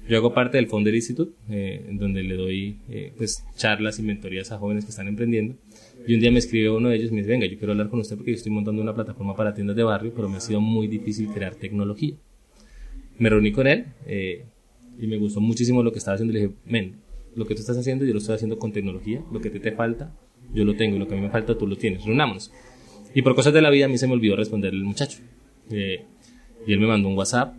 Yo 0.08 0.16
hago 0.16 0.32
parte 0.32 0.56
del 0.56 0.68
Founder 0.68 0.94
Institute, 0.94 1.32
eh, 1.50 1.84
donde 1.92 2.22
le 2.22 2.36
doy 2.36 2.78
eh, 2.88 3.12
pues, 3.18 3.44
charlas 3.56 3.98
y 3.98 4.02
mentorías 4.02 4.50
a 4.50 4.56
jóvenes 4.56 4.86
que 4.86 4.90
están 4.90 5.06
emprendiendo. 5.06 5.56
Y 6.06 6.14
un 6.14 6.20
día 6.20 6.30
me 6.30 6.38
escribe 6.38 6.70
uno 6.70 6.88
de 6.88 6.96
ellos 6.96 7.10
y 7.10 7.14
me 7.14 7.18
dice, 7.18 7.32
venga, 7.32 7.44
yo 7.46 7.58
quiero 7.58 7.72
hablar 7.72 7.90
con 7.90 8.00
usted 8.00 8.16
porque 8.16 8.30
yo 8.30 8.36
estoy 8.38 8.50
montando 8.50 8.80
una 8.80 8.94
plataforma 8.94 9.36
para 9.36 9.52
tiendas 9.52 9.76
de 9.76 9.82
barrio, 9.82 10.12
pero 10.16 10.30
me 10.30 10.38
ha 10.38 10.40
sido 10.40 10.62
muy 10.62 10.86
difícil 10.86 11.28
crear 11.28 11.54
tecnología. 11.56 12.14
Me 13.18 13.28
reuní 13.28 13.52
con 13.52 13.66
él 13.66 13.86
y 14.98 15.06
me 15.06 15.18
gustó 15.18 15.40
muchísimo 15.40 15.82
lo 15.82 15.92
que 15.92 15.98
estaba 15.98 16.14
haciendo. 16.14 16.32
Le 16.32 16.40
dije, 16.40 16.52
men, 16.64 16.94
lo 17.38 17.46
que 17.46 17.54
tú 17.54 17.60
estás 17.60 17.78
haciendo 17.78 18.04
yo 18.04 18.12
lo 18.12 18.18
estoy 18.18 18.34
haciendo 18.34 18.58
con 18.58 18.72
tecnología, 18.72 19.22
lo 19.32 19.40
que 19.40 19.50
te, 19.50 19.60
te 19.60 19.72
falta 19.72 20.12
yo 20.52 20.64
lo 20.64 20.76
tengo 20.76 20.96
y 20.96 20.98
lo 20.98 21.06
que 21.06 21.14
a 21.14 21.16
mí 21.16 21.22
me 21.22 21.30
falta 21.30 21.56
tú 21.56 21.66
lo 21.66 21.76
tienes, 21.76 22.04
reunámonos. 22.04 22.52
Y 23.14 23.22
por 23.22 23.34
cosas 23.34 23.52
de 23.52 23.62
la 23.62 23.70
vida 23.70 23.86
a 23.86 23.88
mí 23.88 23.98
se 23.98 24.06
me 24.06 24.14
olvidó 24.14 24.36
responderle 24.36 24.80
al 24.80 24.84
muchacho. 24.84 25.18
Eh, 25.70 26.04
y 26.66 26.72
él 26.72 26.80
me 26.80 26.86
mandó 26.86 27.08
un 27.08 27.16
WhatsApp, 27.16 27.54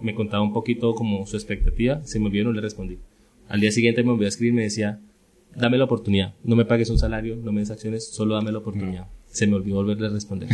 me 0.00 0.14
contaba 0.14 0.42
un 0.42 0.52
poquito 0.52 0.94
como 0.94 1.26
su 1.26 1.36
expectativa, 1.36 2.04
se 2.04 2.18
me 2.18 2.26
olvidó 2.26 2.44
no 2.44 2.52
le 2.52 2.60
respondí. 2.60 2.98
Al 3.48 3.60
día 3.60 3.72
siguiente 3.72 4.02
me 4.02 4.10
volvió 4.10 4.26
a 4.26 4.28
escribir 4.28 4.52
y 4.52 4.56
me 4.56 4.62
decía, 4.62 5.00
dame 5.56 5.78
la 5.78 5.84
oportunidad, 5.84 6.34
no 6.44 6.56
me 6.56 6.64
pagues 6.64 6.90
un 6.90 6.98
salario, 6.98 7.36
no 7.36 7.52
me 7.52 7.60
des 7.60 7.70
acciones, 7.70 8.08
solo 8.08 8.34
dame 8.34 8.52
la 8.52 8.58
oportunidad. 8.58 9.08
Se 9.26 9.46
me 9.46 9.56
olvidó 9.56 9.76
volverle 9.76 10.06
a 10.08 10.10
responder. 10.10 10.48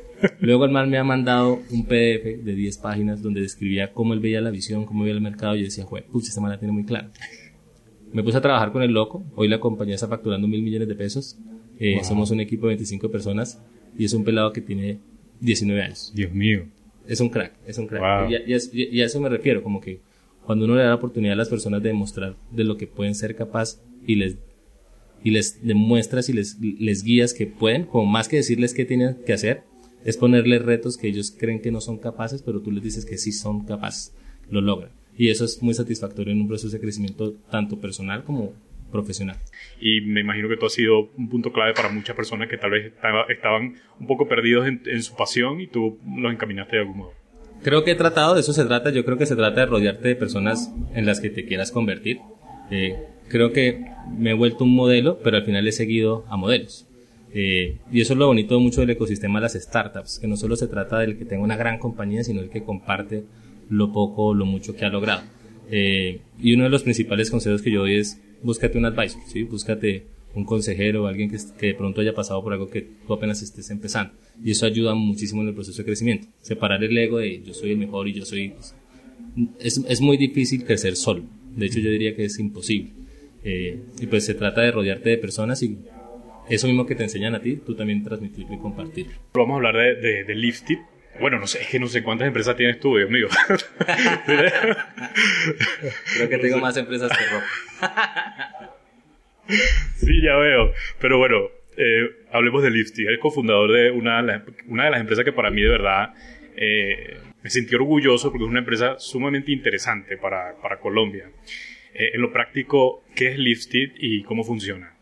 Luego 0.40 0.64
el 0.66 0.70
man 0.70 0.90
me 0.90 0.98
ha 0.98 1.04
mandado 1.04 1.60
un 1.70 1.84
PDF 1.84 2.44
de 2.44 2.54
10 2.54 2.78
páginas 2.78 3.22
donde 3.22 3.40
describía 3.40 3.92
cómo 3.92 4.12
él 4.12 4.20
veía 4.20 4.40
la 4.40 4.50
visión, 4.50 4.84
cómo 4.84 5.04
veía 5.04 5.14
el 5.14 5.22
mercado 5.22 5.54
y 5.54 5.60
yo 5.60 5.64
decía, 5.64 5.84
joder, 5.84 6.04
pucha, 6.06 6.28
esta 6.28 6.40
man 6.40 6.50
la 6.50 6.58
tiene 6.58 6.72
muy 6.72 6.84
clara. 6.84 7.10
Me 8.12 8.24
puse 8.24 8.38
a 8.38 8.40
trabajar 8.40 8.72
con 8.72 8.82
el 8.82 8.92
loco. 8.92 9.24
Hoy 9.36 9.48
la 9.48 9.60
compañía 9.60 9.94
está 9.94 10.08
facturando 10.08 10.48
mil 10.48 10.62
millones 10.62 10.88
de 10.88 10.94
pesos. 10.94 11.38
Eh, 11.78 12.00
somos 12.02 12.30
un 12.30 12.40
equipo 12.40 12.66
de 12.66 12.74
25 12.74 13.10
personas 13.10 13.62
y 13.96 14.04
es 14.04 14.12
un 14.12 14.24
pelado 14.24 14.52
que 14.52 14.60
tiene 14.60 14.98
19 15.40 15.82
años. 15.82 16.12
Dios 16.14 16.32
mío. 16.32 16.64
Es 17.06 17.20
un 17.20 17.28
crack, 17.28 17.54
es 17.66 17.78
un 17.78 17.86
crack. 17.86 18.30
Y, 18.30 19.00
a 19.00 19.06
eso 19.06 19.20
me 19.20 19.28
refiero, 19.28 19.62
como 19.62 19.80
que 19.80 20.00
cuando 20.44 20.64
uno 20.64 20.74
le 20.74 20.82
da 20.82 20.88
la 20.88 20.94
oportunidad 20.96 21.34
a 21.34 21.36
las 21.36 21.48
personas 21.48 21.82
de 21.82 21.90
demostrar 21.90 22.36
de 22.50 22.64
lo 22.64 22.76
que 22.76 22.86
pueden 22.86 23.14
ser 23.14 23.36
capaz 23.36 23.80
y 24.06 24.16
les 24.16 24.38
y 25.22 25.32
les 25.32 25.64
demuestras 25.66 26.30
y 26.30 26.32
les, 26.32 26.58
les 26.60 27.04
guías 27.04 27.34
que 27.34 27.46
pueden, 27.46 27.84
como 27.84 28.06
más 28.06 28.26
que 28.26 28.36
decirles 28.36 28.72
qué 28.72 28.86
tienen 28.86 29.18
que 29.26 29.34
hacer, 29.34 29.64
es 30.02 30.16
ponerles 30.16 30.62
retos 30.62 30.96
que 30.96 31.08
ellos 31.08 31.30
creen 31.30 31.60
que 31.60 31.70
no 31.70 31.82
son 31.82 31.98
capaces, 31.98 32.40
pero 32.40 32.62
tú 32.62 32.70
les 32.70 32.82
dices 32.82 33.04
que 33.04 33.18
sí 33.18 33.30
son 33.30 33.66
capaces, 33.66 34.14
lo 34.48 34.62
logran 34.62 34.99
y 35.20 35.28
eso 35.28 35.44
es 35.44 35.62
muy 35.62 35.74
satisfactorio 35.74 36.32
en 36.32 36.40
un 36.40 36.48
proceso 36.48 36.72
de 36.74 36.80
crecimiento 36.80 37.34
tanto 37.50 37.78
personal 37.78 38.24
como 38.24 38.54
profesional. 38.90 39.36
Y 39.78 40.00
me 40.00 40.22
imagino 40.22 40.48
que 40.48 40.56
tú 40.56 40.64
has 40.64 40.72
sido 40.72 41.10
un 41.14 41.28
punto 41.28 41.52
clave 41.52 41.74
para 41.74 41.90
muchas 41.90 42.16
personas 42.16 42.48
que 42.48 42.56
tal 42.56 42.70
vez 42.70 42.94
estaban 43.28 43.74
un 44.00 44.06
poco 44.06 44.26
perdidos 44.26 44.66
en, 44.66 45.02
su 45.02 45.14
pasión 45.14 45.60
y 45.60 45.66
tú 45.66 45.98
los 46.16 46.32
encaminaste 46.32 46.76
de 46.76 46.82
algún 46.82 46.96
modo. 46.96 47.12
Creo 47.62 47.84
que 47.84 47.90
he 47.90 47.96
tratado, 47.96 48.34
de 48.34 48.40
eso 48.40 48.54
se 48.54 48.64
trata, 48.64 48.88
yo 48.88 49.04
creo 49.04 49.18
que 49.18 49.26
se 49.26 49.36
trata 49.36 49.60
de 49.60 49.66
rodearte 49.66 50.08
de 50.08 50.16
personas 50.16 50.72
en 50.94 51.04
las 51.04 51.20
que 51.20 51.28
te 51.28 51.44
quieras 51.44 51.70
convertir. 51.70 52.20
Eh, 52.70 52.96
creo 53.28 53.52
que 53.52 53.84
me 54.16 54.30
he 54.30 54.34
vuelto 54.34 54.64
un 54.64 54.74
modelo, 54.74 55.18
pero 55.22 55.36
al 55.36 55.44
final 55.44 55.68
he 55.68 55.72
seguido 55.72 56.24
a 56.30 56.38
modelos. 56.38 56.86
Eh, 57.34 57.76
y 57.92 58.00
eso 58.00 58.14
es 58.14 58.18
lo 58.18 58.26
bonito 58.26 58.58
mucho 58.58 58.80
del 58.80 58.88
ecosistema 58.88 59.38
de 59.38 59.42
las 59.42 59.52
startups, 59.52 60.18
que 60.18 60.26
no 60.26 60.38
solo 60.38 60.56
se 60.56 60.66
trata 60.66 60.98
del 61.00 61.18
que 61.18 61.26
tenga 61.26 61.44
una 61.44 61.58
gran 61.58 61.78
compañía, 61.78 62.24
sino 62.24 62.40
el 62.40 62.48
que 62.48 62.64
comparte 62.64 63.24
lo 63.70 63.92
poco 63.92 64.34
lo 64.34 64.44
mucho 64.44 64.76
que 64.76 64.84
ha 64.84 64.90
logrado. 64.90 65.22
Eh, 65.70 66.20
y 66.38 66.54
uno 66.54 66.64
de 66.64 66.70
los 66.70 66.82
principales 66.82 67.30
consejos 67.30 67.62
que 67.62 67.70
yo 67.70 67.80
doy 67.80 67.94
es 67.94 68.20
búscate 68.42 68.76
un 68.76 68.84
advisor, 68.84 69.22
¿sí? 69.26 69.44
búscate 69.44 70.04
un 70.34 70.44
consejero 70.44 71.06
alguien 71.06 71.30
que, 71.30 71.38
de 71.66 71.74
pronto 71.74 72.00
haya 72.00 72.14
pasado 72.14 72.42
por 72.42 72.52
algo 72.52 72.68
que 72.68 72.86
tú 73.06 73.12
apenas 73.12 73.42
estés 73.42 73.70
empezando. 73.70 74.12
Y 74.44 74.52
eso 74.52 74.66
ayuda 74.66 74.94
muchísimo 74.94 75.42
en 75.42 75.48
el 75.48 75.54
proceso 75.54 75.78
de 75.78 75.86
crecimiento. 75.86 76.28
Separar 76.40 76.82
el 76.84 76.96
ego 76.96 77.18
de 77.18 77.42
yo 77.42 77.52
soy 77.52 77.72
el 77.72 77.78
mejor 77.78 78.06
y 78.08 78.12
yo 78.12 78.24
soy... 78.24 78.52
Es, 79.58 79.78
es 79.88 80.00
muy 80.00 80.16
difícil 80.16 80.64
crecer 80.64 80.96
solo. 80.96 81.24
De 81.56 81.66
hecho, 81.66 81.80
yo 81.80 81.90
diría 81.90 82.14
que 82.14 82.24
es 82.24 82.38
imposible. 82.38 82.92
Eh, 83.42 83.80
y 84.00 84.06
pues 84.06 84.24
se 84.24 84.34
trata 84.34 84.60
de 84.60 84.70
rodearte 84.70 85.10
de 85.10 85.18
personas 85.18 85.62
y 85.62 85.78
eso 86.48 86.66
mismo 86.66 86.86
que 86.86 86.94
te 86.94 87.04
enseñan 87.04 87.34
a 87.34 87.40
ti, 87.40 87.56
tú 87.56 87.74
también 87.74 88.02
transmitirlo 88.02 88.54
y 88.54 88.58
compartirlo. 88.58 89.12
Vamos 89.34 89.54
a 89.54 89.56
hablar 89.56 89.76
de, 89.76 90.24
de, 90.24 90.24
de. 90.24 90.34
Bueno, 91.18 91.38
no 91.38 91.46
sé, 91.46 91.62
es 91.62 91.68
que 91.68 91.80
no 91.80 91.86
sé 91.88 92.02
cuántas 92.02 92.28
empresas 92.28 92.56
tienes 92.56 92.78
tú, 92.78 92.96
Dios 92.96 93.10
mío. 93.10 93.28
Creo 96.14 96.28
que 96.28 96.38
tengo 96.38 96.58
más 96.58 96.76
empresas 96.76 97.10
que 97.10 97.24
ropa. 97.26 97.46
sí, 99.96 100.22
ya 100.22 100.36
veo. 100.36 100.72
Pero 101.00 101.18
bueno, 101.18 101.48
eh, 101.76 102.10
hablemos 102.30 102.62
de 102.62 102.70
Lifted. 102.70 103.10
Es 103.10 103.18
cofundador 103.18 103.72
de 103.72 103.90
una, 103.90 104.20
una 104.68 104.84
de 104.84 104.90
las 104.90 105.00
empresas 105.00 105.24
que 105.24 105.32
para 105.32 105.50
mí 105.50 105.62
de 105.62 105.68
verdad 105.68 106.14
eh, 106.56 107.18
me 107.42 107.50
sentí 107.50 107.74
orgulloso 107.74 108.30
porque 108.30 108.44
es 108.44 108.50
una 108.50 108.60
empresa 108.60 108.98
sumamente 108.98 109.52
interesante 109.52 110.16
para, 110.16 110.54
para 110.60 110.78
Colombia. 110.78 111.30
Eh, 111.94 112.10
en 112.14 112.20
lo 112.20 112.32
práctico, 112.32 113.02
¿qué 113.14 113.28
es 113.28 113.38
Lifted 113.38 113.92
y 113.98 114.22
cómo 114.22 114.44
funciona? 114.44 114.94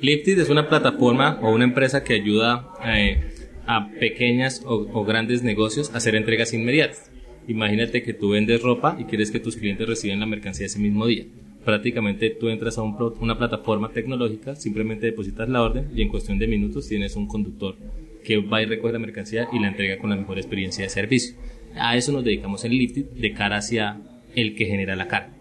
Lifted 0.00 0.38
es 0.38 0.50
una 0.50 0.68
plataforma 0.68 1.38
o 1.40 1.52
una 1.52 1.64
empresa 1.64 2.04
que 2.04 2.14
ayuda 2.14 2.68
eh, 2.84 3.32
a 3.66 3.90
pequeñas 3.90 4.62
o, 4.64 5.04
grandes 5.04 5.42
negocios 5.42 5.94
hacer 5.94 6.14
entregas 6.14 6.54
inmediatas. 6.54 7.10
Imagínate 7.48 8.02
que 8.02 8.14
tú 8.14 8.30
vendes 8.30 8.62
ropa 8.62 8.96
y 8.98 9.04
quieres 9.04 9.30
que 9.30 9.40
tus 9.40 9.56
clientes 9.56 9.86
reciban 9.86 10.20
la 10.20 10.26
mercancía 10.26 10.66
ese 10.66 10.78
mismo 10.78 11.06
día. 11.06 11.24
Prácticamente 11.64 12.30
tú 12.30 12.48
entras 12.48 12.78
a 12.78 12.82
un, 12.82 12.96
una 13.20 13.38
plataforma 13.38 13.90
tecnológica, 13.90 14.54
simplemente 14.56 15.06
depositas 15.06 15.48
la 15.48 15.62
orden 15.62 15.88
y 15.94 16.02
en 16.02 16.08
cuestión 16.08 16.38
de 16.38 16.46
minutos 16.46 16.88
tienes 16.88 17.16
un 17.16 17.26
conductor 17.26 17.76
que 18.24 18.38
va 18.38 18.62
y 18.62 18.66
recoge 18.66 18.92
la 18.92 18.98
mercancía 18.98 19.48
y 19.52 19.60
la 19.60 19.68
entrega 19.68 19.98
con 19.98 20.10
la 20.10 20.16
mejor 20.16 20.38
experiencia 20.38 20.84
de 20.84 20.90
servicio. 20.90 21.36
A 21.76 21.96
eso 21.96 22.12
nos 22.12 22.24
dedicamos 22.24 22.64
en 22.64 22.72
Lifted 22.72 23.04
de 23.04 23.32
cara 23.32 23.58
hacia 23.58 24.00
el 24.34 24.54
que 24.54 24.66
genera 24.66 24.96
la 24.96 25.08
carga. 25.08 25.32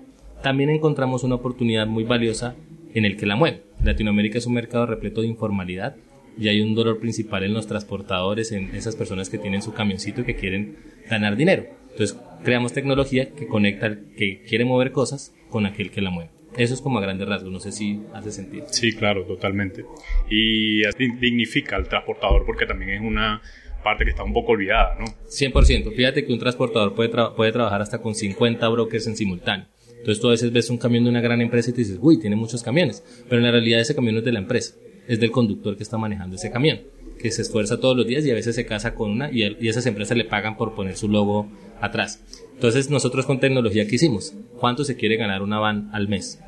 También 0.43 0.69
encontramos 0.69 1.23
una 1.23 1.35
oportunidad 1.35 1.87
muy 1.87 2.03
valiosa 2.03 2.55
en 2.93 3.05
el 3.05 3.17
que 3.17 3.25
la 3.25 3.35
mueve. 3.35 3.61
Latinoamérica 3.83 4.37
es 4.37 4.45
un 4.45 4.53
mercado 4.53 4.85
repleto 4.85 5.21
de 5.21 5.27
informalidad 5.27 5.95
y 6.37 6.49
hay 6.49 6.61
un 6.61 6.75
dolor 6.75 6.99
principal 6.99 7.43
en 7.43 7.53
los 7.53 7.67
transportadores, 7.67 8.51
en 8.51 8.75
esas 8.75 8.95
personas 8.95 9.29
que 9.29 9.37
tienen 9.37 9.61
su 9.61 9.73
camioncito 9.73 10.21
y 10.21 10.25
que 10.25 10.35
quieren 10.35 10.77
ganar 11.09 11.35
dinero. 11.35 11.65
Entonces 11.91 12.17
creamos 12.43 12.73
tecnología 12.73 13.31
que 13.31 13.47
conecta 13.47 13.85
al 13.85 14.05
que 14.17 14.41
quiere 14.41 14.65
mover 14.65 14.91
cosas 14.91 15.33
con 15.49 15.65
aquel 15.65 15.91
que 15.91 16.01
la 16.01 16.09
mueve. 16.09 16.31
Eso 16.57 16.73
es 16.73 16.81
como 16.81 16.99
a 16.99 17.01
grandes 17.01 17.27
rasgos, 17.27 17.51
no 17.51 17.59
sé 17.59 17.71
si 17.71 18.01
hace 18.13 18.31
sentido. 18.31 18.65
Sí, 18.69 18.93
claro, 18.93 19.25
totalmente. 19.25 19.85
Y 20.29 20.81
dignifica 21.19 21.75
al 21.75 21.87
transportador 21.87 22.45
porque 22.45 22.65
también 22.65 22.91
es 22.91 23.01
una 23.01 23.41
parte 23.83 24.03
que 24.03 24.11
está 24.11 24.23
un 24.23 24.33
poco 24.33 24.53
olvidada, 24.53 24.97
¿no? 24.99 25.05
100%. 25.05 25.93
Fíjate 25.93 26.25
que 26.25 26.33
un 26.33 26.39
transportador 26.39 26.95
puede, 26.95 27.09
tra 27.09 27.35
puede 27.35 27.51
trabajar 27.51 27.81
hasta 27.81 28.01
con 28.01 28.15
50 28.15 28.67
brokers 28.69 29.07
en 29.07 29.15
simultáneo. 29.15 29.67
Entonces 30.05 30.21
tú 30.21 30.27
a 30.27 30.31
veces 30.31 30.51
ves 30.51 30.69
un 30.69 30.77
camión 30.77 31.03
de 31.03 31.09
una 31.09 31.21
gran 31.21 31.41
empresa 31.41 31.71
y 31.71 31.73
te 31.73 31.81
dices, 31.81 31.97
uy, 31.99 32.19
tiene 32.19 32.35
muchos 32.35 32.63
camiones. 32.63 33.03
Pero 33.27 33.37
en 33.37 33.43
la 33.43 33.51
realidad 33.51 33.79
ese 33.79 33.95
camión 33.95 34.17
es 34.17 34.23
de 34.23 34.31
la 34.31 34.39
empresa, 34.39 34.75
es 35.07 35.19
del 35.19 35.31
conductor 35.31 35.77
que 35.77 35.83
está 35.83 35.97
manejando 35.97 36.35
ese 36.35 36.51
camión, 36.51 36.81
que 37.19 37.31
se 37.31 37.41
esfuerza 37.41 37.79
todos 37.79 37.95
los 37.95 38.07
días 38.07 38.25
y 38.25 38.31
a 38.31 38.35
veces 38.35 38.55
se 38.55 38.65
casa 38.65 38.95
con 38.95 39.11
una 39.11 39.31
y, 39.31 39.43
esas 39.67 39.85
empresas 39.85 40.17
le 40.17 40.25
pagan 40.25 40.57
por 40.57 40.75
poner 40.75 40.97
su 40.97 41.09
logo 41.09 41.47
atrás. 41.81 42.23
Entonces 42.53 42.89
nosotros 42.89 43.25
con 43.25 43.39
tecnología, 43.39 43.87
¿qué 43.87 43.95
hicimos? 43.95 44.33
¿Cuánto 44.59 44.83
se 44.83 44.95
quiere 44.95 45.17
ganar 45.17 45.41
una 45.41 45.59
van 45.59 45.89
al 45.93 46.07
mes? 46.07 46.39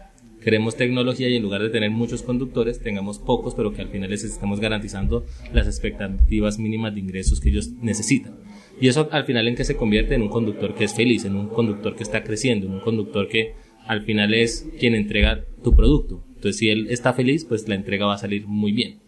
Queremos 0.42 0.78
tecnología 0.78 1.28
y 1.28 1.36
en 1.36 1.44
lugar 1.44 1.62
de 1.62 1.70
tener 1.70 1.90
muchos 1.90 2.22
conductores, 2.22 2.80
tengamos 2.80 3.20
pocos, 3.20 3.54
pero 3.54 3.74
que 3.74 3.82
al 3.82 3.90
final 3.90 4.10
les 4.10 4.24
estamos 4.24 4.60
garantizando 4.60 5.26
las 5.52 5.68
expectativas 5.68 6.58
mínimas 6.60 6.94
de 6.94 7.02
ingresos 7.02 7.42
que 7.42 7.50
ellos 7.50 7.72
necesitan. 7.82 8.36
Y 8.80 8.88
eso 8.88 9.10
al 9.12 9.26
final 9.26 9.48
en 9.48 9.56
que 9.56 9.66
se 9.66 9.76
convierte 9.76 10.16
en 10.16 10.22
un 10.22 10.30
conductor 10.30 10.76
que 10.76 10.86
es 10.86 10.94
feliz, 10.94 11.26
en 11.26 11.36
un 11.36 11.50
conductor 11.50 11.96
que 11.96 12.04
está 12.04 12.24
creciendo, 12.24 12.68
en 12.68 12.74
un 12.74 12.80
conductor 12.80 13.28
que 13.28 13.56
al 13.88 14.04
final 14.04 14.34
es 14.34 14.70
quien 14.80 14.96
entrega 14.96 15.44
tu 15.64 15.74
producto. 15.74 16.24
Entonces 16.38 16.58
si 16.58 16.70
él 16.70 16.88
está 16.89 17.13
feliz, 17.13 17.46
pues 17.46 17.67
la 17.67 17.75
entrega 17.75 18.06
va 18.06 18.13
a 18.13 18.17
salir 18.17 18.46
muy 18.48 18.72
bien. 18.72 19.00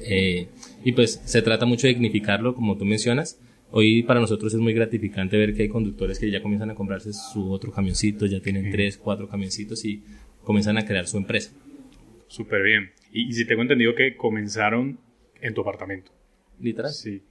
Eh, 0.00 0.48
y 0.84 0.92
pues 0.92 1.20
se 1.24 1.42
trata 1.42 1.66
mucho 1.66 1.86
de 1.86 1.92
dignificarlo, 1.92 2.54
como 2.54 2.76
tú 2.76 2.84
mencionas. 2.84 3.38
Hoy 3.70 4.02
para 4.04 4.20
nosotros 4.20 4.54
es 4.54 4.60
muy 4.60 4.72
gratificante 4.72 5.36
ver 5.36 5.54
que 5.54 5.62
hay 5.62 5.68
conductores 5.68 6.18
que 6.18 6.30
ya 6.30 6.40
comienzan 6.40 6.70
a 6.70 6.74
comprarse 6.74 7.12
su 7.12 7.52
otro 7.52 7.72
camioncito, 7.72 8.24
ya 8.26 8.40
tienen 8.40 8.70
tres, 8.70 8.96
cuatro 8.96 9.28
camioncitos 9.28 9.84
y 9.84 10.02
comienzan 10.44 10.78
a 10.78 10.86
crear 10.86 11.06
su 11.06 11.18
empresa. 11.18 11.52
Súper 12.26 12.62
bien. 12.62 12.90
Y, 13.12 13.28
y 13.28 13.32
si 13.32 13.44
tengo 13.44 13.62
entendido 13.62 13.94
que 13.94 14.16
comenzaron 14.16 14.98
en 15.40 15.52
tu 15.52 15.60
apartamento. 15.60 16.10
Literal. 16.58 16.92
Sí. 16.92 17.22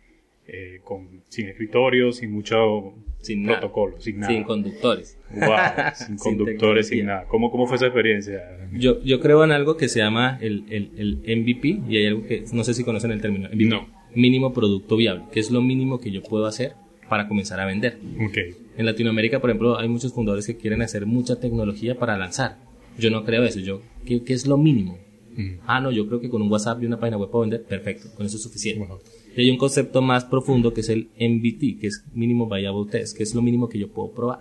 Eh, 0.47 0.79
con, 0.83 1.23
sin 1.29 1.47
escritorio, 1.49 2.11
sin 2.11 2.31
mucho 2.31 2.93
sin 3.19 3.45
protocolo, 3.45 3.93
nada. 3.93 4.01
sin 4.01 4.19
nada. 4.19 4.33
Sin 4.33 4.43
conductores. 4.43 5.17
Wow, 5.35 5.57
sin 5.95 6.17
conductores, 6.17 6.87
sin, 6.87 6.99
sin, 6.99 7.07
nada. 7.07 7.25
¿Cómo, 7.27 7.49
¿Cómo 7.49 7.65
fue 7.65 7.77
esa 7.77 7.87
experiencia? 7.87 8.41
Yo, 8.71 9.01
yo 9.03 9.19
creo 9.19 9.43
en 9.43 9.51
algo 9.51 9.75
que 9.75 9.87
se 9.87 9.99
llama 9.99 10.37
el, 10.41 10.65
el, 10.69 10.91
el 10.97 11.41
MVP 11.41 11.81
y 11.89 11.97
hay 11.97 12.05
algo 12.05 12.27
que 12.27 12.43
no 12.53 12.63
sé 12.63 12.75
si 12.75 12.83
conocen 12.83 13.11
el 13.11 13.21
término. 13.21 13.49
MVP, 13.49 13.65
no. 13.65 13.87
Mínimo 14.13 14.53
producto 14.53 14.95
viable, 14.95 15.23
que 15.31 15.39
es 15.39 15.49
lo 15.49 15.61
mínimo 15.61 15.99
que 15.99 16.11
yo 16.11 16.21
puedo 16.21 16.45
hacer 16.45 16.73
para 17.09 17.27
comenzar 17.27 17.59
a 17.59 17.65
vender. 17.65 17.97
Okay. 18.29 18.53
En 18.77 18.85
Latinoamérica, 18.85 19.39
por 19.39 19.49
ejemplo, 19.49 19.79
hay 19.79 19.89
muchos 19.89 20.13
fundadores 20.13 20.45
que 20.45 20.57
quieren 20.57 20.83
hacer 20.83 21.07
mucha 21.07 21.39
tecnología 21.39 21.95
para 21.95 22.17
lanzar. 22.17 22.57
Yo 22.97 23.09
no 23.09 23.25
creo 23.25 23.43
eso. 23.43 23.59
Yo, 23.59 23.81
¿qué, 24.05 24.23
qué 24.23 24.33
es 24.33 24.45
lo 24.45 24.57
mínimo? 24.57 24.99
Mm. 25.35 25.59
Ah, 25.65 25.81
no, 25.81 25.91
yo 25.91 26.07
creo 26.07 26.21
que 26.21 26.29
con 26.29 26.41
un 26.41 26.51
WhatsApp 26.51 26.81
y 26.81 26.85
una 26.85 26.99
página 26.99 27.17
web 27.17 27.29
puedo 27.29 27.41
vender. 27.41 27.63
Perfecto, 27.63 28.09
con 28.15 28.25
eso 28.25 28.37
es 28.37 28.43
suficiente. 28.43 28.85
Wow. 28.85 28.99
Y 29.35 29.41
hay 29.41 29.49
un 29.49 29.57
concepto 29.57 30.01
más 30.01 30.23
profundo 30.23 30.73
que 30.73 30.81
es 30.81 30.89
el 30.89 31.09
MVT, 31.19 31.79
que 31.79 31.87
es 31.87 32.05
Mínimo 32.13 32.47
Viable 32.47 32.89
Test, 32.89 33.17
que 33.17 33.23
es 33.23 33.35
lo 33.35 33.41
mínimo 33.41 33.67
que 33.67 33.77
yo 33.77 33.89
puedo 33.89 34.11
probar. 34.11 34.39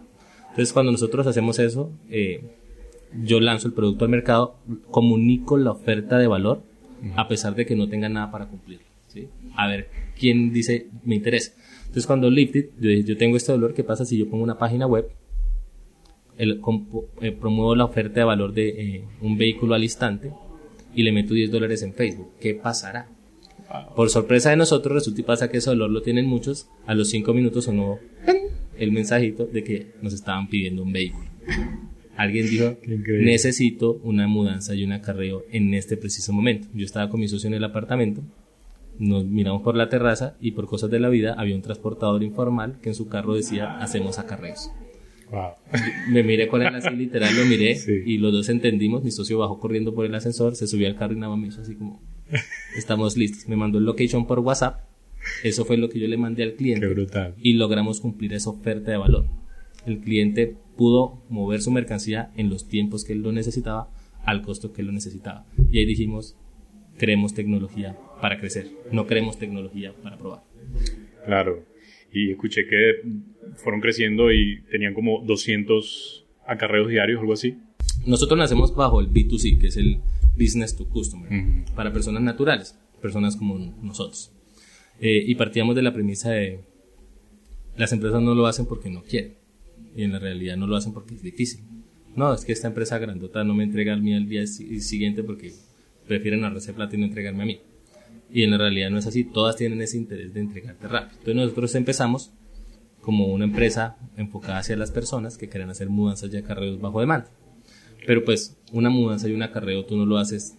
Entonces, 0.50 0.72
cuando 0.72 0.92
nosotros 0.92 1.26
hacemos 1.26 1.58
eso, 1.58 1.90
eh, 2.10 2.42
yo 3.24 3.40
lanzo 3.40 3.66
el 3.66 3.74
producto 3.74 4.04
al 4.04 4.10
mercado, 4.10 4.56
comunico 4.90 5.56
la 5.56 5.72
oferta 5.72 6.16
de 6.16 6.28
valor, 6.28 6.62
a 7.16 7.26
pesar 7.26 7.54
de 7.56 7.66
que 7.66 7.74
no 7.74 7.88
tenga 7.88 8.08
nada 8.08 8.30
para 8.30 8.46
cumplir. 8.46 8.80
¿sí? 9.08 9.28
A 9.56 9.66
ver, 9.66 9.88
¿quién 10.18 10.52
dice 10.52 10.86
me 11.04 11.16
interesa? 11.16 11.52
Entonces, 11.80 12.06
cuando 12.06 12.30
Lifted, 12.30 12.70
yo, 12.80 12.90
yo 12.90 13.16
tengo 13.16 13.36
este 13.36 13.50
dolor, 13.50 13.74
¿qué 13.74 13.82
pasa 13.82 14.04
si 14.04 14.16
yo 14.16 14.28
pongo 14.28 14.44
una 14.44 14.58
página 14.58 14.86
web? 14.86 15.08
El, 16.38 16.60
eh, 17.20 17.32
promuevo 17.32 17.74
la 17.74 17.84
oferta 17.84 18.20
de 18.20 18.24
valor 18.24 18.52
de 18.52 18.68
eh, 18.68 19.04
un 19.20 19.36
vehículo 19.36 19.74
al 19.74 19.82
instante 19.82 20.32
y 20.94 21.02
le 21.02 21.12
meto 21.12 21.34
10 21.34 21.50
dólares 21.50 21.82
en 21.82 21.94
Facebook. 21.94 22.30
¿Qué 22.40 22.54
pasará? 22.54 23.08
Por 23.94 24.10
sorpresa 24.10 24.50
de 24.50 24.56
nosotros, 24.56 24.94
resulta 24.94 25.20
y 25.20 25.24
pasa 25.24 25.50
que 25.50 25.58
ese 25.58 25.70
dolor 25.70 25.90
lo 25.90 26.02
tienen 26.02 26.26
muchos. 26.26 26.68
A 26.86 26.94
los 26.94 27.10
5 27.10 27.32
minutos 27.34 27.64
sonó 27.64 27.98
el 28.78 28.92
mensajito 28.92 29.46
de 29.46 29.64
que 29.64 29.86
nos 30.02 30.12
estaban 30.12 30.48
pidiendo 30.48 30.82
un 30.82 30.92
vehículo. 30.92 31.24
Alguien 32.16 32.48
dijo, 32.48 32.76
necesito 33.20 34.00
una 34.04 34.28
mudanza 34.28 34.74
y 34.74 34.84
un 34.84 34.92
acarreo 34.92 35.44
en 35.50 35.74
este 35.74 35.96
preciso 35.96 36.32
momento. 36.32 36.68
Yo 36.74 36.84
estaba 36.84 37.10
con 37.10 37.20
mi 37.20 37.28
socio 37.28 37.48
en 37.48 37.54
el 37.54 37.64
apartamento, 37.64 38.22
nos 38.98 39.24
miramos 39.24 39.62
por 39.62 39.76
la 39.76 39.88
terraza 39.88 40.36
y 40.40 40.52
por 40.52 40.66
cosas 40.66 40.90
de 40.90 41.00
la 41.00 41.08
vida 41.08 41.34
había 41.36 41.56
un 41.56 41.62
transportador 41.62 42.22
informal 42.22 42.78
que 42.80 42.90
en 42.90 42.94
su 42.94 43.08
carro 43.08 43.34
decía, 43.34 43.78
hacemos 43.78 44.18
acarreos. 44.18 44.70
Wow. 45.30 45.52
Me 46.10 46.22
miré 46.22 46.46
con 46.46 46.62
él 46.62 46.72
así, 46.74 46.90
literal, 46.90 47.34
lo 47.36 47.44
miré 47.46 47.74
sí. 47.76 48.02
y 48.06 48.18
los 48.18 48.32
dos 48.32 48.48
entendimos. 48.48 49.02
Mi 49.02 49.10
socio 49.10 49.38
bajó 49.38 49.58
corriendo 49.58 49.94
por 49.94 50.06
el 50.06 50.14
ascensor, 50.14 50.54
se 50.54 50.68
subió 50.68 50.86
al 50.86 50.96
carro 50.96 51.14
y 51.14 51.16
nada 51.16 51.30
más 51.30 51.40
me 51.40 51.48
hizo 51.48 51.62
así 51.62 51.74
como, 51.74 52.00
estamos 52.76 53.16
listos. 53.16 53.48
Me 53.48 53.56
mandó 53.56 53.78
el 53.78 53.84
location 53.84 54.26
por 54.26 54.40
WhatsApp. 54.40 54.80
Eso 55.42 55.64
fue 55.64 55.76
lo 55.76 55.88
que 55.88 55.98
yo 55.98 56.08
le 56.08 56.16
mandé 56.16 56.42
al 56.42 56.54
cliente. 56.54 56.86
Qué 56.86 56.92
brutal. 56.92 57.34
Y 57.38 57.54
logramos 57.54 58.00
cumplir 58.00 58.34
esa 58.34 58.50
oferta 58.50 58.90
de 58.90 58.98
valor. 58.98 59.26
El 59.86 60.00
cliente 60.00 60.56
pudo 60.76 61.22
mover 61.28 61.60
su 61.60 61.70
mercancía 61.70 62.30
en 62.36 62.50
los 62.50 62.68
tiempos 62.68 63.04
que 63.04 63.12
él 63.12 63.22
lo 63.22 63.32
necesitaba, 63.32 63.90
al 64.24 64.42
costo 64.42 64.72
que 64.72 64.80
él 64.80 64.88
lo 64.88 64.92
necesitaba. 64.92 65.46
Y 65.70 65.78
ahí 65.78 65.86
dijimos, 65.86 66.36
creemos 66.98 67.34
tecnología 67.34 67.96
para 68.20 68.38
crecer, 68.38 68.70
no 68.92 69.06
creemos 69.06 69.38
tecnología 69.38 69.92
para 70.02 70.18
probar. 70.18 70.42
Claro. 71.26 71.64
Y 72.12 72.30
escuché 72.30 72.66
que 72.66 73.02
fueron 73.56 73.80
creciendo 73.80 74.32
y 74.32 74.62
tenían 74.70 74.94
como 74.94 75.22
200 75.24 76.26
acarreos 76.46 76.88
diarios, 76.88 77.20
algo 77.20 77.32
así. 77.32 77.58
Nosotros 78.06 78.38
nacemos 78.38 78.74
bajo 78.74 79.00
el 79.00 79.10
B2C, 79.10 79.58
que 79.58 79.66
es 79.68 79.76
el 79.76 79.98
Business 80.38 80.76
to 80.76 80.88
Customer, 80.88 81.30
uh 81.30 81.34
-huh. 81.34 81.74
para 81.74 81.92
personas 81.92 82.22
naturales, 82.22 82.78
personas 83.00 83.36
como 83.36 83.58
nosotros. 83.82 84.32
Eh, 85.00 85.24
y 85.26 85.34
partíamos 85.34 85.74
de 85.74 85.82
la 85.82 85.92
premisa 85.92 86.30
de 86.30 86.60
las 87.76 87.92
empresas 87.92 88.22
no 88.22 88.34
lo 88.34 88.46
hacen 88.46 88.66
porque 88.66 88.90
no 88.90 89.02
quieren, 89.02 89.34
y 89.96 90.04
en 90.04 90.12
la 90.12 90.18
realidad 90.18 90.56
no 90.56 90.66
lo 90.66 90.76
hacen 90.76 90.92
porque 90.92 91.14
es 91.14 91.22
difícil. 91.22 91.64
No, 92.16 92.32
es 92.32 92.44
que 92.44 92.52
esta 92.52 92.68
empresa 92.68 92.98
grandota 92.98 93.42
no 93.42 93.54
me 93.54 93.64
entrega 93.64 93.92
al 93.92 94.02
mí 94.02 94.14
al 94.14 94.28
día 94.28 94.46
siguiente 94.46 95.24
porque 95.24 95.52
prefieren 96.06 96.44
ahorrarse 96.44 96.72
plata 96.72 96.94
y 96.94 96.98
no 97.00 97.06
entregarme 97.06 97.42
a 97.42 97.46
mí. 97.46 97.60
Y 98.30 98.42
en 98.42 98.52
la 98.52 98.58
realidad 98.58 98.90
no 98.90 98.98
es 98.98 99.06
así, 99.06 99.24
todas 99.24 99.56
tienen 99.56 99.80
ese 99.82 99.96
interés 99.96 100.32
de 100.32 100.40
entregarte 100.40 100.86
rápido. 100.86 101.18
Entonces 101.18 101.34
nosotros 101.34 101.74
empezamos 101.74 102.32
como 103.00 103.26
una 103.26 103.44
empresa 103.44 103.96
enfocada 104.16 104.58
hacia 104.58 104.76
las 104.76 104.90
personas 104.90 105.36
que 105.36 105.48
querían 105.48 105.70
hacer 105.70 105.88
mudanzas 105.88 106.32
y 106.32 106.36
acarreos 106.36 106.80
bajo 106.80 107.00
demanda. 107.00 107.28
Pero 108.06 108.24
pues 108.24 108.56
una 108.72 108.90
mudanza 108.90 109.28
y 109.28 109.32
un 109.32 109.42
acarreo 109.42 109.84
tú 109.84 109.96
no 109.96 110.06
lo 110.06 110.18
haces 110.18 110.56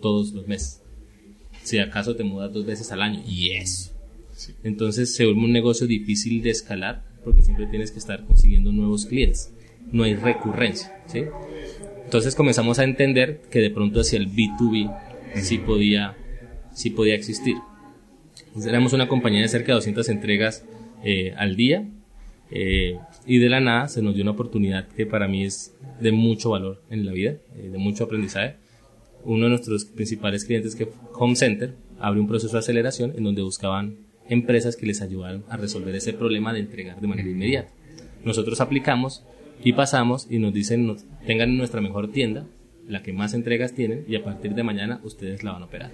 todos 0.00 0.32
los 0.32 0.46
meses. 0.46 0.82
Si 1.62 1.78
acaso 1.78 2.16
te 2.16 2.24
mudas 2.24 2.52
dos 2.52 2.66
veces 2.66 2.90
al 2.92 3.02
año. 3.02 3.22
Y 3.26 3.50
eso. 3.52 3.92
Entonces 4.64 5.14
se 5.14 5.24
vuelve 5.24 5.44
un 5.44 5.52
negocio 5.52 5.86
difícil 5.86 6.42
de 6.42 6.50
escalar 6.50 7.04
porque 7.24 7.42
siempre 7.42 7.66
tienes 7.66 7.92
que 7.92 7.98
estar 7.98 8.24
consiguiendo 8.24 8.72
nuevos 8.72 9.06
clientes. 9.06 9.52
No 9.92 10.02
hay 10.02 10.16
recurrencia. 10.16 10.92
¿sí? 11.06 11.24
Entonces 12.04 12.34
comenzamos 12.34 12.78
a 12.78 12.84
entender 12.84 13.42
que 13.50 13.60
de 13.60 13.70
pronto 13.70 14.00
hacia 14.00 14.18
el 14.18 14.28
B2B 14.28 14.92
sí 15.36 15.58
podía, 15.58 16.16
sí 16.74 16.90
podía 16.90 17.14
existir. 17.14 17.56
éramos 18.66 18.92
una 18.92 19.08
compañía 19.08 19.42
de 19.42 19.48
cerca 19.48 19.68
de 19.68 19.74
200 19.74 20.08
entregas 20.08 20.64
eh, 21.04 21.34
al 21.36 21.56
día 21.56 21.88
eh, 22.54 22.98
y 23.26 23.38
de 23.38 23.48
la 23.48 23.60
nada 23.60 23.88
se 23.88 24.02
nos 24.02 24.14
dio 24.14 24.22
una 24.22 24.32
oportunidad 24.32 24.88
que 24.88 25.06
para 25.06 25.28
mí 25.28 25.44
es 25.44 25.76
de 26.00 26.12
mucho 26.12 26.50
valor 26.50 26.82
en 26.90 27.06
la 27.06 27.12
vida, 27.12 27.36
eh, 27.56 27.68
de 27.70 27.78
mucho 27.78 28.04
aprendizaje. 28.04 28.56
Uno 29.24 29.44
de 29.44 29.50
nuestros 29.50 29.84
principales 29.84 30.44
clientes, 30.44 30.74
que 30.74 30.88
Home 31.14 31.36
Center, 31.36 31.74
abrió 32.00 32.22
un 32.22 32.28
proceso 32.28 32.52
de 32.54 32.58
aceleración 32.58 33.12
en 33.16 33.24
donde 33.24 33.42
buscaban 33.42 33.96
empresas 34.28 34.76
que 34.76 34.86
les 34.86 35.00
ayudaran 35.02 35.44
a 35.48 35.56
resolver 35.56 35.94
ese 35.94 36.12
problema 36.12 36.52
de 36.52 36.60
entregar 36.60 37.00
de 37.00 37.06
manera 37.06 37.28
inmediata. 37.28 37.72
Nosotros 38.24 38.60
aplicamos 38.60 39.24
y 39.62 39.72
pasamos 39.74 40.26
y 40.28 40.38
nos 40.38 40.52
dicen, 40.52 40.96
tengan 41.26 41.56
nuestra 41.56 41.80
mejor 41.80 42.10
tienda, 42.10 42.46
la 42.88 43.02
que 43.02 43.12
más 43.12 43.34
entregas 43.34 43.74
tienen, 43.74 44.04
y 44.08 44.16
a 44.16 44.24
partir 44.24 44.54
de 44.54 44.64
mañana 44.64 45.00
ustedes 45.04 45.44
la 45.44 45.52
van 45.52 45.62
a 45.62 45.66
operar. 45.66 45.92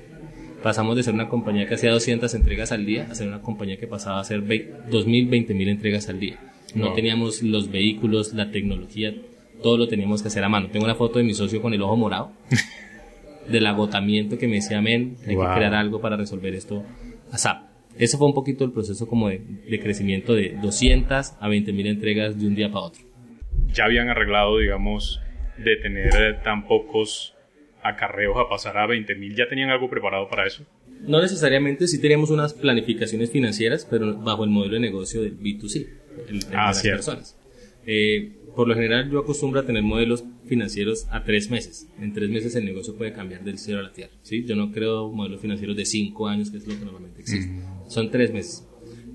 Pasamos 0.62 0.96
de 0.96 1.02
ser 1.02 1.14
una 1.14 1.28
compañía 1.28 1.66
que 1.66 1.74
hacía 1.74 1.92
200 1.92 2.32
entregas 2.34 2.72
al 2.72 2.86
día 2.86 3.06
a 3.10 3.14
ser 3.14 3.28
una 3.28 3.42
compañía 3.42 3.78
que 3.78 3.86
pasaba 3.86 4.18
a 4.18 4.22
hacer 4.22 4.42
2.000, 4.42 4.88
20.000 4.90 5.68
entregas 5.68 6.08
al 6.08 6.18
día. 6.18 6.38
No 6.74 6.92
teníamos 6.92 7.42
los 7.42 7.70
vehículos, 7.70 8.34
la 8.34 8.50
tecnología, 8.50 9.14
todo 9.62 9.78
lo 9.78 9.88
teníamos 9.88 10.22
que 10.22 10.28
hacer 10.28 10.44
a 10.44 10.48
mano. 10.48 10.68
Tengo 10.70 10.84
una 10.84 10.94
foto 10.94 11.18
de 11.18 11.24
mi 11.24 11.34
socio 11.34 11.62
con 11.62 11.72
el 11.74 11.82
ojo 11.82 11.96
morado, 11.96 12.32
del 13.48 13.66
agotamiento 13.66 14.38
que 14.38 14.46
me 14.46 14.56
decía, 14.56 14.80
men, 14.80 15.16
hay 15.26 15.36
que 15.36 15.54
crear 15.54 15.74
algo 15.74 16.00
para 16.00 16.16
resolver 16.16 16.54
esto 16.54 16.84
a 17.32 17.38
SAP. 17.38 17.68
Ese 17.98 18.16
fue 18.16 18.26
un 18.26 18.34
poquito 18.34 18.64
el 18.64 18.70
proceso 18.70 19.08
como 19.08 19.28
de, 19.28 19.40
de 19.68 19.80
crecimiento 19.80 20.34
de 20.34 20.56
200 20.62 21.32
a 21.40 21.48
20.000 21.48 21.86
entregas 21.86 22.38
de 22.38 22.46
un 22.46 22.54
día 22.54 22.70
para 22.70 22.86
otro 22.86 23.08
ya 23.72 23.84
habían 23.84 24.08
arreglado, 24.08 24.58
digamos, 24.58 25.20
de 25.58 25.76
tener 25.76 26.42
tan 26.42 26.66
pocos 26.66 27.34
acarreos 27.82 28.36
a 28.36 28.48
pasar 28.48 28.76
a 28.78 28.86
20.000, 28.86 29.36
¿ya 29.36 29.48
tenían 29.48 29.70
algo 29.70 29.88
preparado 29.88 30.28
para 30.28 30.46
eso? 30.46 30.64
No 31.00 31.20
necesariamente, 31.20 31.86
sí 31.86 32.00
teníamos 32.00 32.30
unas 32.30 32.54
planificaciones 32.54 33.30
financieras, 33.30 33.86
pero 33.88 34.16
bajo 34.16 34.44
el 34.44 34.50
modelo 34.50 34.74
de 34.74 34.80
negocio 34.80 35.22
del 35.22 35.38
B2C, 35.38 35.86
el, 36.28 36.40
de 36.40 36.56
ah, 36.56 36.66
las 36.66 36.82
personas. 36.82 37.36
Eh, 37.86 38.32
por 38.54 38.66
lo 38.66 38.74
general 38.74 39.10
yo 39.10 39.20
acostumbro 39.20 39.60
a 39.60 39.64
tener 39.64 39.82
modelos 39.82 40.24
financieros 40.46 41.06
a 41.10 41.22
tres 41.22 41.50
meses. 41.50 41.88
En 42.00 42.12
tres 42.12 42.28
meses 42.28 42.56
el 42.56 42.64
negocio 42.64 42.96
puede 42.96 43.12
cambiar 43.12 43.44
del 43.44 43.56
cielo 43.56 43.80
a 43.80 43.84
la 43.84 43.92
tierra. 43.92 44.12
¿sí? 44.22 44.44
Yo 44.44 44.56
no 44.56 44.72
creo 44.72 45.10
modelos 45.10 45.40
financieros 45.40 45.76
de 45.76 45.84
cinco 45.84 46.26
años, 46.26 46.50
que 46.50 46.56
es 46.56 46.66
lo 46.66 46.76
que 46.76 46.84
normalmente 46.84 47.20
existe. 47.20 47.62
Son 47.86 48.10
tres 48.10 48.32
meses. 48.32 48.66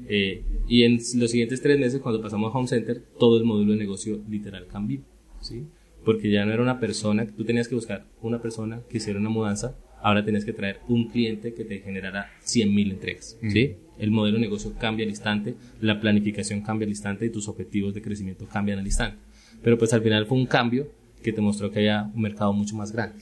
Eh, 0.08 0.44
y 0.68 0.84
en 0.84 0.96
los 0.96 1.32
siguientes 1.32 1.62
tres 1.62 1.80
meses, 1.80 2.00
cuando 2.02 2.22
pasamos 2.22 2.54
a 2.54 2.58
Home 2.58 2.68
Center, 2.68 3.04
todo 3.20 3.38
el 3.38 3.44
módulo 3.44 3.74
de 3.74 3.80
negocio 3.80 4.22
literal 4.30 4.66
cambió. 4.68 5.02
¿sí? 5.42 5.66
Porque 6.06 6.32
ya 6.32 6.46
no 6.46 6.54
era 6.54 6.62
una 6.62 6.80
persona, 6.80 7.28
tú 7.28 7.44
tenías 7.44 7.68
que 7.68 7.76
buscar 7.76 8.06
una 8.22 8.42
persona 8.42 8.82
que 8.90 8.98
hiciera 8.98 9.20
una 9.20 9.30
mudanza, 9.30 9.78
ahora 10.04 10.24
tenías 10.24 10.46
que 10.46 10.54
traer 10.54 10.82
un 10.88 11.08
cliente 11.08 11.54
que 11.54 11.64
te 11.64 11.80
generara 11.80 12.30
100.000 12.44 12.92
entregas. 12.92 13.38
¿sí? 13.42 13.76
El 13.98 14.12
modelo 14.12 14.38
de 14.38 14.42
negocio 14.42 14.74
cambia 14.78 15.06
al 15.06 15.10
instante, 15.10 15.56
la 15.82 16.00
planificación 16.00 16.62
cambia 16.62 16.86
al 16.86 16.92
instante 16.92 17.26
y 17.26 17.30
tus 17.30 17.48
objetivos 17.48 17.94
de 17.94 18.02
crecimiento 18.02 18.46
cambian 18.46 18.80
al 18.80 18.86
instante. 18.86 19.18
Pero 19.64 19.78
pues 19.78 19.94
al 19.94 20.02
final 20.02 20.26
fue 20.26 20.38
un 20.38 20.46
cambio 20.46 20.88
que 21.24 21.32
te 21.32 21.42
mostró 21.42 21.72
que 21.72 21.80
había 21.80 22.12
un 22.14 22.22
mercado 22.22 22.52
mucho 22.54 22.76
más 22.76 22.92
grande, 22.92 23.16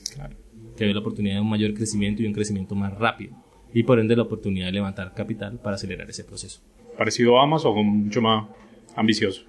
que 0.76 0.84
había 0.84 0.94
la 0.94 1.00
oportunidad 1.00 1.36
de 1.36 1.40
un 1.40 1.48
mayor 1.48 1.72
crecimiento 1.72 2.22
y 2.22 2.26
un 2.26 2.32
crecimiento 2.32 2.74
más 2.74 2.92
rápido 2.98 3.36
y 3.74 3.84
por 3.84 3.98
ende 3.98 4.16
la 4.16 4.22
oportunidad 4.22 4.66
de 4.66 4.72
levantar 4.72 5.14
capital 5.14 5.58
para 5.58 5.76
acelerar 5.76 6.08
ese 6.10 6.24
proceso. 6.24 6.60
¿Parecido 6.98 7.38
a 7.38 7.44
Amazon 7.44 7.72
o 7.76 7.82
mucho 7.82 8.20
más 8.20 8.48
ambicioso? 8.96 9.42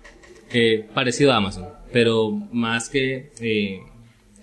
Eh, 0.54 0.88
parecido 0.94 1.34
a 1.34 1.38
Amazon, 1.38 1.66
pero 1.92 2.32
más 2.52 2.90
que 2.90 3.32
eh, 3.42 3.82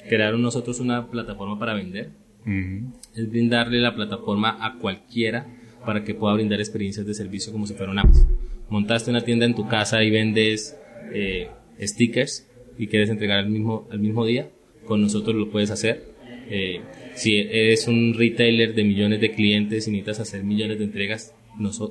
crear 0.09 0.35
nosotros 0.35 0.81
una 0.81 1.09
plataforma 1.09 1.59
para 1.59 1.74
vender, 1.74 2.11
es 2.46 3.31
brindarle 3.31 3.79
la 3.79 3.94
plataforma 3.94 4.59
a 4.61 4.79
cualquiera 4.79 5.46
para 5.85 6.05
que 6.05 6.14
pueda 6.14 6.35
brindar 6.35 6.61
experiencias 6.61 7.07
de 7.07 7.14
servicio 7.14 7.53
como 7.53 7.66
si 7.66 7.74
fuera 7.74 7.92
un 7.92 7.98
Amazon. 7.98 8.29
Montaste 8.68 9.11
una 9.11 9.22
tienda 9.22 9.46
en 9.46 9.55
tu 9.55 9.66
casa 9.68 10.03
y 10.03 10.11
vendes 10.11 10.76
eh, 11.12 11.48
stickers 11.81 12.46
y 12.79 12.87
quieres 12.87 13.11
entregar 13.11 13.38
al 13.38 13.48
mismo, 13.48 13.88
al 13.90 13.98
mismo 13.98 14.24
día, 14.24 14.50
con 14.87 15.00
nosotros 15.00 15.37
lo 15.37 15.50
puedes 15.50 15.70
hacer. 15.70 16.05
Eh, 16.48 16.81
si 17.14 17.37
eres 17.37 17.87
un 17.87 18.14
retailer 18.14 18.74
de 18.74 18.85
millones 18.85 19.20
de 19.20 19.33
clientes 19.33 19.87
y 19.87 19.90
necesitas 19.90 20.20
hacer 20.20 20.42
millones 20.42 20.79
de 20.79 20.85
entregas, 20.85 21.35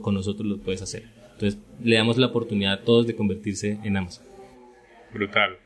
con 0.01 0.13
nosotros 0.13 0.47
lo 0.47 0.57
puedes 0.57 0.81
hacer. 0.81 1.03
Entonces, 1.33 1.59
le 1.83 1.95
damos 1.95 2.17
la 2.17 2.27
oportunidad 2.27 2.73
a 2.73 2.81
todos 2.81 3.07
de 3.07 3.15
convertirse 3.15 3.77
en 3.83 3.97
Amazon. 3.97 4.25
Brutal. 5.13 5.57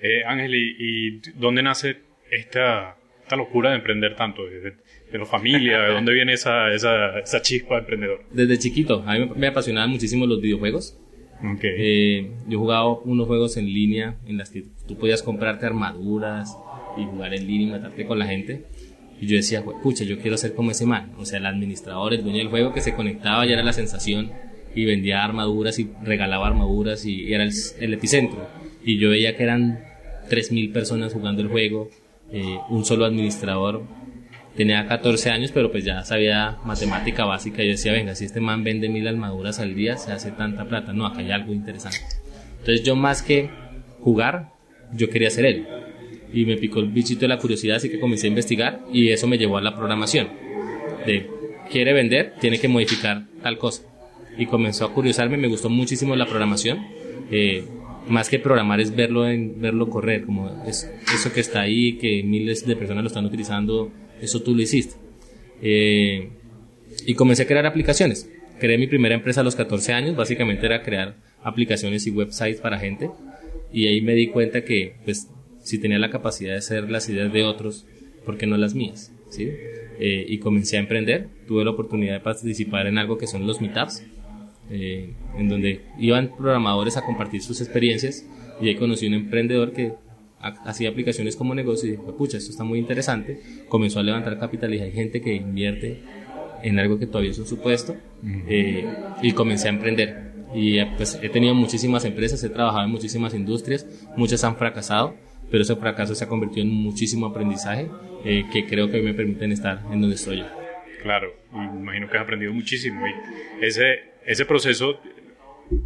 Eh, 0.00 0.24
Ángel, 0.26 0.54
¿y, 0.54 1.20
dónde 1.34 1.62
nace 1.62 1.98
esta, 2.30 2.96
esta 3.28 3.36
locura 3.36 3.70
de 3.70 3.76
emprender 3.76 4.16
tanto? 4.16 4.42
¿De, 4.44 5.18
la 5.18 5.26
familia? 5.26 5.80
¿De 5.80 5.92
dónde 5.92 6.12
viene 6.12 6.32
esa, 6.32 6.72
esa, 6.72 7.18
esa, 7.18 7.42
chispa 7.42 7.74
de 7.74 7.80
emprendedor? 7.80 8.24
Desde 8.32 8.58
chiquito. 8.58 9.04
A 9.06 9.14
mí 9.14 9.30
me, 9.36 9.46
apasionaban 9.46 9.90
muchísimo 9.90 10.26
los 10.26 10.40
videojuegos. 10.40 10.98
Okay. 11.56 11.70
Eh, 11.76 12.30
yo 12.48 12.58
jugaba 12.58 12.98
unos 13.00 13.26
juegos 13.26 13.56
en 13.56 13.66
línea 13.66 14.16
en 14.26 14.38
las 14.38 14.50
que 14.50 14.64
tú 14.88 14.98
podías 14.98 15.22
comprarte 15.22 15.66
armaduras 15.66 16.56
y 16.96 17.04
jugar 17.04 17.32
en 17.34 17.46
línea 17.46 17.68
y 17.68 17.70
matarte 17.70 18.06
con 18.06 18.18
la 18.18 18.26
gente. 18.26 18.64
Y 19.20 19.26
yo 19.26 19.36
decía, 19.36 19.62
pucha, 19.82 20.04
yo 20.04 20.18
quiero 20.18 20.36
ser 20.36 20.54
como 20.54 20.70
ese 20.70 20.86
man. 20.86 21.12
O 21.18 21.24
sea, 21.24 21.38
el 21.38 21.46
administrador, 21.46 22.14
el 22.14 22.22
dueño 22.22 22.38
del 22.38 22.48
juego 22.48 22.72
que 22.72 22.80
se 22.80 22.94
conectaba 22.94 23.44
ya 23.46 23.54
era 23.54 23.62
la 23.62 23.72
sensación 23.72 24.32
y 24.74 24.84
vendía 24.84 25.24
armaduras 25.24 25.78
y 25.78 25.90
regalaba 26.02 26.46
armaduras 26.46 27.04
y, 27.04 27.32
era 27.32 27.44
el, 27.44 27.94
epicentro. 27.94 28.48
Y 28.84 28.98
yo 28.98 29.10
veía 29.10 29.36
que 29.36 29.42
eran 29.42 29.80
3.000 30.30 30.72
personas 30.72 31.12
jugando 31.12 31.42
el 31.42 31.48
juego, 31.48 31.90
eh, 32.32 32.58
un 32.68 32.84
solo 32.84 33.04
administrador. 33.04 33.82
Tenía 34.56 34.86
14 34.88 35.30
años, 35.30 35.52
pero 35.52 35.70
pues 35.70 35.84
ya 35.84 36.02
sabía 36.04 36.58
matemática 36.64 37.24
básica. 37.24 37.62
Yo 37.62 37.70
decía, 37.70 37.92
venga, 37.92 38.14
si 38.14 38.24
este 38.24 38.40
man 38.40 38.64
vende 38.64 38.88
mil 38.88 39.06
armaduras 39.06 39.60
al 39.60 39.74
día, 39.74 39.96
se 39.96 40.12
hace 40.12 40.32
tanta 40.32 40.64
plata. 40.64 40.92
No, 40.92 41.06
acá 41.06 41.20
hay 41.20 41.30
algo 41.30 41.52
interesante. 41.52 42.00
Entonces 42.58 42.82
yo 42.82 42.96
más 42.96 43.22
que 43.22 43.50
jugar, 44.00 44.50
yo 44.92 45.10
quería 45.10 45.30
ser 45.30 45.46
él 45.46 45.66
y 46.32 46.44
me 46.44 46.56
picó 46.56 46.80
el 46.80 46.88
bichito 46.88 47.20
de 47.20 47.28
la 47.28 47.38
curiosidad, 47.38 47.76
así 47.76 47.88
que 47.88 48.00
comencé 48.00 48.26
a 48.26 48.28
investigar 48.28 48.80
y 48.92 49.08
eso 49.10 49.26
me 49.26 49.38
llevó 49.38 49.58
a 49.58 49.62
la 49.62 49.74
programación. 49.74 50.28
De 51.06 51.30
quiere 51.70 51.92
vender, 51.92 52.34
tiene 52.40 52.58
que 52.58 52.68
modificar 52.68 53.24
tal 53.42 53.58
cosa. 53.58 53.82
Y 54.36 54.46
comenzó 54.46 54.84
a 54.84 54.92
curiosarme, 54.92 55.36
me 55.36 55.48
gustó 55.48 55.70
muchísimo 55.70 56.14
la 56.16 56.26
programación. 56.26 56.86
Eh, 57.30 57.64
más 58.06 58.28
que 58.28 58.38
programar 58.38 58.80
es 58.80 58.94
verlo 58.94 59.28
en, 59.28 59.60
verlo 59.60 59.88
correr, 59.88 60.24
como 60.24 60.64
es, 60.66 60.90
eso 61.14 61.32
que 61.32 61.40
está 61.40 61.62
ahí, 61.62 61.98
que 61.98 62.22
miles 62.22 62.66
de 62.66 62.76
personas 62.76 63.02
lo 63.02 63.08
están 63.08 63.24
utilizando, 63.24 63.90
eso 64.20 64.42
tú 64.42 64.54
lo 64.54 64.62
hiciste. 64.62 64.96
Eh, 65.62 66.30
y 67.06 67.14
comencé 67.14 67.42
a 67.42 67.46
crear 67.46 67.66
aplicaciones. 67.66 68.30
Creé 68.58 68.78
mi 68.78 68.86
primera 68.86 69.14
empresa 69.14 69.40
a 69.40 69.44
los 69.44 69.56
14 69.56 69.92
años, 69.92 70.16
básicamente 70.16 70.66
era 70.66 70.82
crear 70.82 71.16
aplicaciones 71.42 72.06
y 72.06 72.10
websites 72.10 72.60
para 72.60 72.78
gente. 72.78 73.10
Y 73.72 73.86
ahí 73.86 74.00
me 74.00 74.14
di 74.14 74.28
cuenta 74.28 74.64
que 74.64 74.96
pues 75.04 75.28
si 75.62 75.78
tenía 75.78 75.98
la 75.98 76.10
capacidad 76.10 76.52
de 76.52 76.58
hacer 76.58 76.90
las 76.90 77.08
ideas 77.08 77.32
de 77.32 77.44
otros, 77.44 77.86
¿por 78.24 78.38
qué 78.38 78.46
no 78.46 78.56
las 78.56 78.74
mías? 78.74 79.12
¿Sí? 79.30 79.48
Eh, 80.00 80.24
y 80.28 80.38
comencé 80.38 80.76
a 80.76 80.80
emprender. 80.80 81.28
Tuve 81.46 81.64
la 81.64 81.70
oportunidad 81.70 82.14
de 82.14 82.20
participar 82.20 82.86
en 82.86 82.98
algo 82.98 83.18
que 83.18 83.26
son 83.26 83.46
los 83.46 83.60
meetups, 83.60 84.04
eh, 84.70 85.12
en 85.36 85.48
donde 85.48 85.82
iban 85.98 86.34
programadores 86.36 86.96
a 86.96 87.04
compartir 87.04 87.42
sus 87.42 87.60
experiencias 87.60 88.26
y 88.60 88.68
ahí 88.68 88.76
conocí 88.76 89.06
un 89.06 89.14
emprendedor 89.14 89.72
que 89.72 89.94
hacía 90.40 90.90
aplicaciones 90.90 91.36
como 91.36 91.54
negocio 91.54 91.88
y 91.88 91.92
dije, 91.92 92.02
pucha, 92.16 92.38
esto 92.38 92.50
está 92.50 92.64
muy 92.64 92.78
interesante. 92.78 93.40
Comenzó 93.68 94.00
a 94.00 94.02
levantar 94.02 94.38
capital 94.38 94.74
y 94.74 94.80
hay 94.80 94.92
gente 94.92 95.20
que 95.20 95.34
invierte 95.34 96.00
en 96.62 96.78
algo 96.78 96.98
que 96.98 97.06
todavía 97.06 97.30
es 97.30 97.38
un 97.38 97.46
supuesto 97.46 97.96
eh, 98.46 98.84
y 99.22 99.32
comencé 99.32 99.68
a 99.68 99.70
emprender. 99.70 100.28
Y 100.54 100.82
pues 100.96 101.18
he 101.22 101.28
tenido 101.28 101.54
muchísimas 101.54 102.04
empresas, 102.04 102.42
he 102.42 102.48
trabajado 102.48 102.84
en 102.84 102.90
muchísimas 102.90 103.34
industrias, 103.34 103.86
muchas 104.16 104.44
han 104.44 104.56
fracasado 104.56 105.14
pero 105.50 105.62
ese 105.62 105.76
fracaso 105.76 106.14
se 106.14 106.24
ha 106.24 106.28
convertido 106.28 106.66
en 106.66 106.72
muchísimo 106.72 107.26
aprendizaje 107.26 107.88
eh, 108.24 108.44
que 108.52 108.66
creo 108.66 108.90
que 108.90 109.00
me 109.00 109.14
permiten 109.14 109.52
estar 109.52 109.80
en 109.90 110.00
donde 110.00 110.16
estoy. 110.16 110.44
Claro, 111.02 111.32
me 111.52 111.80
imagino 111.80 112.08
que 112.08 112.16
has 112.16 112.24
aprendido 112.24 112.52
muchísimo 112.52 113.00
y 113.06 113.64
ese, 113.64 113.84
ese 114.28 114.44
proceso 114.44 115.00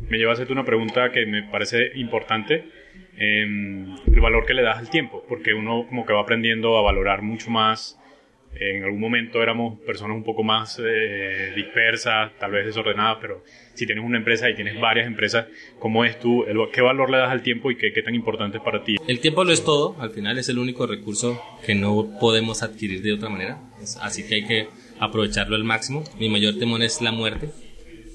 me 0.08 0.18
lleva 0.18 0.32
a 0.32 0.34
hacerte 0.34 0.52
una 0.52 0.64
pregunta 0.64 1.10
que 1.10 1.24
me 1.26 1.44
parece 1.44 1.92
importante, 1.94 2.64
el 3.16 4.20
valor 4.20 4.44
que 4.46 4.54
le 4.54 4.62
das 4.62 4.78
al 4.78 4.90
tiempo, 4.90 5.24
porque 5.28 5.54
uno 5.54 5.86
como 5.88 6.04
que 6.04 6.12
va 6.12 6.22
aprendiendo 6.22 6.76
a 6.76 6.82
valorar 6.82 7.22
mucho 7.22 7.50
más 7.50 7.98
En 8.54 8.84
algún 8.84 9.00
momento 9.00 9.42
éramos 9.42 9.80
personas 9.80 10.14
un 10.14 10.24
poco 10.24 10.42
más 10.42 10.78
eh, 10.84 11.52
dispersas, 11.56 12.32
tal 12.38 12.52
vez 12.52 12.66
desordenadas, 12.66 13.16
pero 13.20 13.42
si 13.72 13.86
tienes 13.86 14.04
una 14.04 14.18
empresa 14.18 14.50
y 14.50 14.54
tienes 14.54 14.78
varias 14.78 15.06
empresas, 15.06 15.46
¿cómo 15.78 16.04
es 16.04 16.18
tú? 16.20 16.44
¿Qué 16.70 16.82
valor 16.82 17.08
le 17.10 17.16
das 17.16 17.30
al 17.30 17.42
tiempo 17.42 17.70
y 17.70 17.76
qué, 17.76 17.92
qué 17.94 18.02
tan 18.02 18.14
importante 18.14 18.58
es 18.58 18.62
para 18.62 18.84
ti? 18.84 18.96
El 19.08 19.20
tiempo 19.20 19.42
lo 19.44 19.52
es 19.52 19.64
todo, 19.64 19.96
al 20.00 20.10
final 20.10 20.38
es 20.38 20.50
el 20.50 20.58
único 20.58 20.86
recurso 20.86 21.40
que 21.64 21.74
no 21.74 22.18
podemos 22.20 22.62
adquirir 22.62 23.00
de 23.00 23.14
otra 23.14 23.30
manera, 23.30 23.58
así 24.02 24.26
que 24.28 24.34
hay 24.34 24.44
que 24.44 24.68
aprovecharlo 25.00 25.56
al 25.56 25.64
máximo. 25.64 26.04
Mi 26.18 26.28
mayor 26.28 26.58
temor 26.58 26.82
es 26.82 27.00
la 27.00 27.10
muerte, 27.10 27.48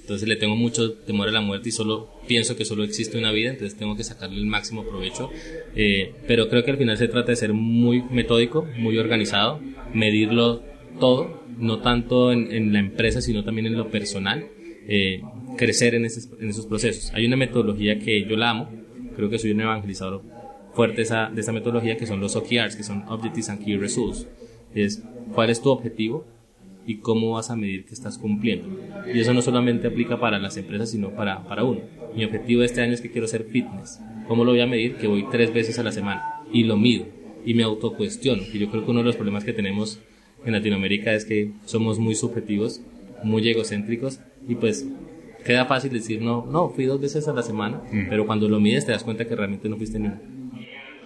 entonces 0.08 0.26
le 0.26 0.38
tengo 0.38 0.56
mucho 0.56 0.93
temor 0.93 1.28
a 1.28 1.32
la 1.34 1.41
muerte 1.41 1.67
y 1.67 1.74
solo 1.74 2.08
pienso 2.30 2.56
que 2.56 2.63
solo 2.63 2.86
existe 2.86 3.17
una 3.17 3.34
vida, 3.34 3.50
entonces 3.50 3.78
tengo 3.78 3.98
que 3.98 4.06
sacarle 4.06 4.38
el 4.38 4.46
máximo 4.46 4.86
provecho. 4.86 5.30
Eh, 5.76 6.13
pero 6.26 6.48
creo 6.48 6.63
que 6.63 6.72
al 6.72 6.78
final 6.78 6.98
se 6.98 7.10
trata 7.10 7.32
de 7.32 7.36
ser 7.36 7.52
muy 7.52 8.02
metódico, 8.04 8.65
muy 8.78 8.98
organizado, 8.98 9.60
medirlo 9.93 10.63
todo, 11.02 11.43
no 11.58 11.82
tanto 11.82 12.32
en, 12.32 12.72
la 12.72 12.80
empresa, 12.80 13.20
sino 13.20 13.43
también 13.43 13.67
en 13.67 13.76
lo 13.76 13.91
personal, 13.91 14.48
eh, 14.88 15.24
crecer 15.58 15.93
en, 15.93 16.06
en, 16.06 16.50
esos 16.50 16.65
procesos. 16.67 17.12
Hay 17.13 17.26
una 17.26 17.36
metodología 17.36 18.00
que 18.00 18.24
yo 18.24 18.38
la 18.38 18.52
amo, 18.52 18.70
creo 19.13 19.30
que 19.30 19.38
soy 19.38 19.52
un 19.52 19.60
evangelizador 19.60 20.22
fuerte 20.74 21.02
esa, 21.02 21.30
de 21.30 21.41
esa 21.41 21.52
metodología, 21.52 21.98
que 21.98 22.08
son 22.08 22.22
los 22.22 22.34
OKRs, 22.38 22.78
que 22.78 22.84
son 22.84 23.04
Objectives 23.10 23.50
and 23.50 23.62
Key 23.62 23.76
Results. 23.76 24.26
Es 24.74 25.04
cuál 25.34 25.50
es 25.50 25.62
tu 25.62 25.70
objetivo, 25.70 26.26
y 26.88 27.00
cómo 27.00 27.34
vas 27.34 27.52
a 27.52 27.56
medir 27.58 27.86
que 27.86 27.93
estás 27.93 28.17
cumpliendo. 28.17 28.69
Y 29.13 29.19
eso 29.19 29.34
no 29.34 29.41
solamente 29.41 29.88
aplica 29.88 30.19
para 30.19 30.39
las 30.39 30.56
empresas, 30.56 30.89
sino 30.89 31.12
para, 31.12 31.43
para 31.43 31.65
uno. 31.65 31.82
Mi 32.15 32.23
objetivo 32.23 32.62
de 32.62 32.65
este 32.65 32.82
año 32.82 32.93
es 32.93 33.02
que 33.02 33.12
quiero 33.12 33.28
ser 33.28 33.43
fitness. 33.43 34.00
¿Cómo 34.28 34.45
lo 34.45 34.52
voy 34.52 34.62
a 34.62 34.67
medir? 34.67 34.95
Que 34.95 35.08
voy 35.08 35.26
tres 35.30 35.54
veces 35.54 35.78
a 35.80 35.84
la 35.84 35.91
semana 35.91 36.23
y 36.52 36.63
lo 36.63 36.78
mido 36.78 37.06
y 37.45 37.54
me 37.54 37.63
autocuestiono. 37.63 38.41
Que 38.50 38.58
yo 38.58 38.71
creo 38.71 38.86
que 38.86 38.91
uno 38.91 39.02
de 39.02 39.06
los 39.06 39.17
problemas 39.17 39.43
que 39.43 39.52
tenemos 39.52 40.00
en 40.45 40.54
Latinoamérica 40.54 41.13
es 41.13 41.26
que 41.26 41.52
somos 41.65 42.00
muy 42.00 42.15
subjetivos, 42.15 42.82
muy 43.21 43.47
egocéntricos 43.50 44.21
y 44.47 44.56
pues 44.56 44.88
queda 45.45 45.65
fácil 45.65 45.91
decir 45.91 46.21
no, 46.21 46.45
no, 46.45 46.69
fui 46.69 46.86
dos 46.86 47.02
veces 47.02 47.28
a 47.28 47.34
la 47.34 47.43
semana, 47.43 47.82
mm. 47.91 48.08
pero 48.10 48.26
cuando 48.26 48.47
lo 48.47 48.62
mides 48.62 48.86
te 48.86 48.93
das 48.93 49.04
cuenta 49.04 49.26
que 49.26 49.36
realmente 49.36 49.67
no 49.67 49.76
fuiste 49.76 50.00
ni 50.00 50.08
uno. 50.08 50.19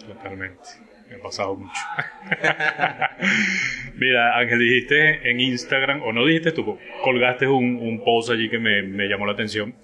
Totalmente 0.07 0.90
ha 1.15 1.21
pasado 1.21 1.55
mucho. 1.55 1.81
Mira, 3.95 4.37
Ángel, 4.37 4.59
dijiste 4.59 5.29
en 5.29 5.39
Instagram, 5.39 6.01
o 6.03 6.11
no 6.11 6.25
dijiste 6.25 6.51
tú, 6.51 6.77
colgaste 7.03 7.47
un, 7.47 7.77
un 7.77 8.03
post 8.03 8.31
allí 8.31 8.49
que 8.49 8.59
me, 8.59 8.81
me 8.83 9.07
llamó 9.07 9.25
la 9.25 9.33
atención. 9.33 9.75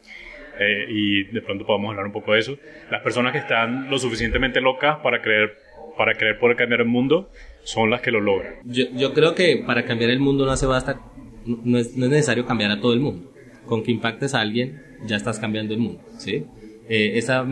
Eh, 0.59 0.87
y 0.89 1.23
de 1.25 1.41
pronto 1.41 1.65
podemos 1.65 1.91
hablar 1.91 2.05
un 2.07 2.11
poco 2.11 2.33
de 2.33 2.39
eso. 2.39 2.57
Las 2.89 3.01
personas 3.01 3.31
que 3.31 3.39
están 3.39 3.89
lo 3.89 3.99
suficientemente 3.99 4.59
locas 4.59 4.97
para 5.03 5.21
creer, 5.21 5.57
para 5.97 6.13
creer 6.15 6.39
poder 6.39 6.57
cambiar 6.57 6.81
el 6.81 6.87
mundo 6.87 7.29
son 7.63 7.89
las 7.89 8.01
que 8.01 8.11
lo 8.11 8.21
logran. 8.21 8.55
Yo, 8.63 8.85
yo 8.93 9.13
creo 9.13 9.35
que 9.35 9.63
para 9.65 9.85
cambiar 9.85 10.09
el 10.09 10.19
mundo 10.19 10.45
no 10.45 10.51
hace 10.51 10.65
basta, 10.65 10.99
no 11.45 11.77
es, 11.77 11.95
no 11.95 12.05
es 12.05 12.11
necesario 12.11 12.45
cambiar 12.45 12.71
a 12.71 12.81
todo 12.81 12.93
el 12.93 12.99
mundo. 12.99 13.31
Con 13.65 13.83
que 13.83 13.91
impactes 13.91 14.33
a 14.33 14.41
alguien, 14.41 14.81
ya 15.05 15.15
estás 15.15 15.39
cambiando 15.39 15.73
el 15.73 15.79
mundo, 15.79 16.01
¿sí? 16.17 16.45
Eh, 16.89 17.17
esa, 17.17 17.45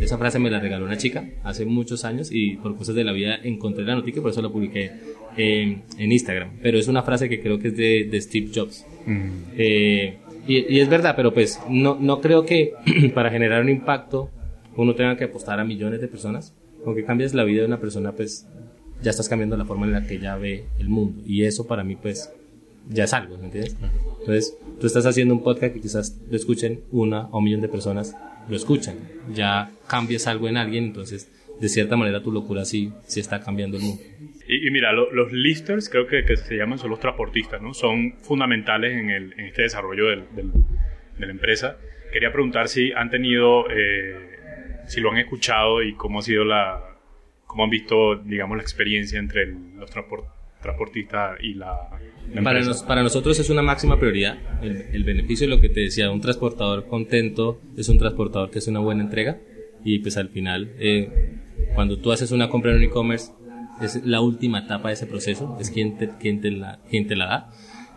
esa 0.00 0.18
frase 0.18 0.38
me 0.38 0.48
la 0.50 0.60
regaló 0.60 0.84
una 0.84 0.96
chica 0.96 1.28
hace 1.42 1.64
muchos 1.64 2.04
años 2.04 2.30
y 2.30 2.56
por 2.56 2.76
cosas 2.76 2.94
de 2.94 3.02
la 3.02 3.12
vida 3.12 3.36
encontré 3.42 3.84
la 3.84 3.96
noticia 3.96 4.20
y 4.20 4.22
por 4.22 4.30
eso 4.30 4.42
la 4.42 4.50
publiqué 4.50 4.92
en 5.36 5.82
Instagram. 5.98 6.58
Pero 6.62 6.78
es 6.78 6.88
una 6.88 7.02
frase 7.02 7.28
que 7.28 7.40
creo 7.40 7.58
que 7.58 7.68
es 7.68 7.76
de, 7.76 8.08
de 8.10 8.20
Steve 8.20 8.50
Jobs. 8.54 8.86
Mm. 9.06 9.30
Eh, 9.56 10.18
y, 10.46 10.74
y, 10.76 10.80
es 10.80 10.88
verdad, 10.88 11.14
pero 11.16 11.32
pues 11.32 11.60
no, 11.68 11.96
no 12.00 12.20
creo 12.20 12.44
que 12.44 12.72
para 13.14 13.30
generar 13.30 13.62
un 13.62 13.68
impacto 13.68 14.30
uno 14.76 14.94
tenga 14.94 15.16
que 15.16 15.24
apostar 15.24 15.60
a 15.60 15.64
millones 15.64 16.00
de 16.00 16.08
personas. 16.08 16.54
Con 16.84 16.94
que 16.94 17.04
cambies 17.04 17.32
la 17.34 17.44
vida 17.44 17.60
de 17.60 17.68
una 17.68 17.78
persona, 17.78 18.12
pues 18.12 18.46
ya 19.02 19.10
estás 19.10 19.28
cambiando 19.28 19.56
la 19.56 19.64
forma 19.64 19.86
en 19.86 19.92
la 19.92 20.06
que 20.06 20.14
ella 20.14 20.36
ve 20.36 20.64
el 20.78 20.88
mundo. 20.88 21.22
Y 21.26 21.44
eso 21.44 21.66
para 21.66 21.84
mí, 21.84 21.96
pues 21.96 22.30
ya 22.88 23.04
es 23.04 23.12
algo, 23.12 23.38
¿me 23.38 23.44
entiendes? 23.44 23.76
Entonces, 24.20 24.56
tú 24.80 24.86
estás 24.86 25.06
haciendo 25.06 25.34
un 25.34 25.42
podcast 25.42 25.74
que 25.74 25.80
quizás 25.80 26.18
lo 26.28 26.36
escuchen 26.36 26.80
una 26.90 27.26
o 27.26 27.38
un 27.38 27.44
millón 27.44 27.60
de 27.60 27.68
personas 27.68 28.16
lo 28.48 28.56
escuchan. 28.56 28.96
Ya 29.32 29.70
cambias 29.88 30.26
algo 30.26 30.48
en 30.48 30.56
alguien, 30.56 30.84
entonces 30.84 31.30
de 31.60 31.68
cierta 31.68 31.96
manera 31.96 32.22
tu 32.22 32.32
locura 32.32 32.64
sí, 32.64 32.92
sí 33.06 33.20
está 33.20 33.40
cambiando 33.40 33.76
el 33.76 33.84
mundo. 33.84 34.02
Y, 34.48 34.70
mira, 34.70 34.92
los 34.92 35.32
listers 35.32 35.88
creo 35.88 36.06
que, 36.06 36.24
que, 36.24 36.36
se 36.36 36.56
llaman 36.56 36.78
son 36.78 36.90
los 36.90 37.00
transportistas, 37.00 37.62
¿no? 37.62 37.72
Son 37.72 38.14
fundamentales 38.18 38.92
en, 38.92 39.10
el, 39.10 39.32
en 39.34 39.46
este 39.46 39.62
desarrollo 39.62 40.08
del, 40.08 40.24
de 40.34 41.26
la 41.26 41.30
empresa. 41.30 41.78
Quería 42.12 42.32
preguntar 42.32 42.68
si 42.68 42.92
han 42.92 43.08
tenido, 43.08 43.70
eh, 43.70 44.38
si 44.88 45.00
lo 45.00 45.10
han 45.10 45.18
escuchado 45.18 45.82
y 45.82 45.94
cómo 45.94 46.18
ha 46.18 46.22
sido 46.22 46.44
la, 46.44 46.82
cómo 47.46 47.64
han 47.64 47.70
visto, 47.70 48.16
digamos, 48.16 48.56
la 48.56 48.62
experiencia 48.62 49.18
entre 49.18 49.46
los 49.46 49.88
transportistas 49.90 50.41
y 51.40 51.54
la, 51.54 51.90
para, 52.42 52.60
para, 52.86 53.02
nosotros 53.02 53.38
es 53.38 53.50
una 53.50 53.62
máxima 53.62 53.98
prioridad. 53.98 54.38
El, 54.62 54.86
el, 54.92 55.04
beneficio 55.04 55.46
de 55.46 55.54
lo 55.54 55.60
que 55.60 55.68
te 55.68 55.80
decía, 55.80 56.10
un 56.10 56.20
transportador 56.20 56.86
contento 56.86 57.60
es 57.76 57.88
un 57.88 57.98
transportador 57.98 58.50
que 58.50 58.58
es 58.58 58.68
una 58.68 58.80
buena 58.80 59.02
entrega. 59.02 59.38
Y 59.84 59.98
pues 59.98 60.16
al 60.16 60.28
final, 60.28 60.72
eh, 60.78 61.38
cuando 61.74 61.98
tú 61.98 62.12
haces 62.12 62.30
una 62.30 62.48
compra 62.48 62.70
en 62.70 62.78
un 62.78 62.82
e-commerce, 62.84 63.32
es 63.80 64.04
la 64.04 64.20
última 64.20 64.60
etapa 64.60 64.88
de 64.88 64.94
ese 64.94 65.06
proceso, 65.06 65.56
es 65.60 65.70
quien 65.70 65.98
te, 65.98 66.10
quien 66.20 66.40
te, 66.40 66.50
la, 66.50 66.78
quien 66.88 67.06
te 67.06 67.16
la 67.16 67.26
da. 67.26 67.50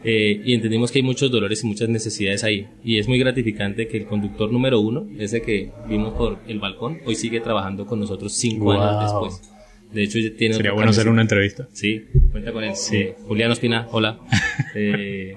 Eh, 0.03 0.41
y 0.45 0.53
entendimos 0.53 0.91
que 0.91 0.99
hay 0.99 1.03
muchos 1.03 1.31
dolores 1.31 1.63
y 1.63 1.67
muchas 1.67 1.89
necesidades 1.89 2.43
ahí. 2.43 2.67
Y 2.83 2.99
es 2.99 3.07
muy 3.07 3.17
gratificante 3.17 3.87
que 3.87 3.97
el 3.97 4.05
conductor 4.05 4.51
número 4.51 4.79
uno, 4.79 5.07
ese 5.17 5.41
que 5.41 5.71
vimos 5.87 6.13
por 6.13 6.39
el 6.47 6.59
balcón, 6.59 6.99
hoy 7.05 7.15
sigue 7.15 7.39
trabajando 7.39 7.85
con 7.85 7.99
nosotros 7.99 8.33
cinco 8.33 8.71
años 8.71 9.03
después. 9.03 9.54
De 9.93 10.03
hecho, 10.03 10.19
tiene 10.37 10.55
Sería 10.55 10.73
bueno 10.73 10.91
hacer 10.91 11.07
una 11.07 11.21
entrevista. 11.21 11.67
Sí, 11.71 12.05
cuenta 12.31 12.51
con 12.51 12.63
él. 12.63 12.75
Sí. 12.75 13.09
Julián 13.27 13.51
Ospina, 13.51 13.87
hola. 13.91 14.19
eh, 14.75 15.35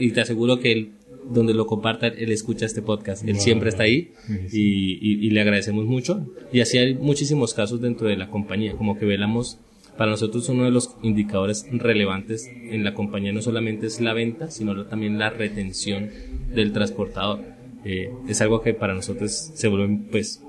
y 0.00 0.10
te 0.10 0.20
aseguro 0.20 0.58
que 0.58 0.72
él, 0.72 0.92
donde 1.30 1.54
lo 1.54 1.66
comparta, 1.66 2.08
él 2.08 2.32
escucha 2.32 2.66
este 2.66 2.82
podcast. 2.82 3.26
Él 3.26 3.38
siempre 3.38 3.68
está 3.68 3.84
ahí 3.84 4.12
y, 4.52 5.26
y, 5.26 5.30
le 5.30 5.40
agradecemos 5.40 5.84
mucho. 5.86 6.26
Y 6.52 6.60
así 6.60 6.78
hay 6.78 6.94
muchísimos 6.94 7.54
casos 7.54 7.80
dentro 7.80 8.08
de 8.08 8.16
la 8.16 8.30
compañía, 8.30 8.72
como 8.72 8.98
que 8.98 9.06
velamos. 9.06 9.58
Para 9.96 10.12
nosotros 10.12 10.48
uno 10.48 10.64
de 10.64 10.70
los 10.70 10.96
indicadores 11.02 11.66
relevantes 11.72 12.48
en 12.48 12.84
la 12.84 12.94
compañía 12.94 13.32
no 13.32 13.42
solamente 13.42 13.86
es 13.86 14.00
la 14.00 14.12
venta, 14.12 14.48
sino 14.48 14.86
también 14.86 15.18
la 15.18 15.30
retención 15.30 16.10
del 16.54 16.72
transportador. 16.72 17.40
Eh, 17.84 18.10
es 18.28 18.40
algo 18.40 18.62
que 18.62 18.74
para 18.74 18.94
nosotros 18.94 19.32
se 19.32 19.68
vuelve 19.68 19.98
pues 20.10 20.42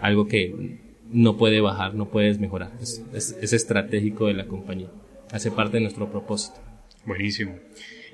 algo 0.00 0.26
que 0.26 0.78
no 1.10 1.36
puede 1.36 1.60
bajar, 1.60 1.94
no 1.94 2.08
puedes 2.08 2.38
mejorar. 2.38 2.70
Es, 2.80 3.04
es, 3.12 3.52
estratégico 3.52 4.26
de 4.26 4.34
la 4.34 4.46
compañía. 4.46 4.88
Hace 5.30 5.50
parte 5.50 5.76
de 5.76 5.82
nuestro 5.82 6.10
propósito. 6.10 6.60
Buenísimo. 7.04 7.58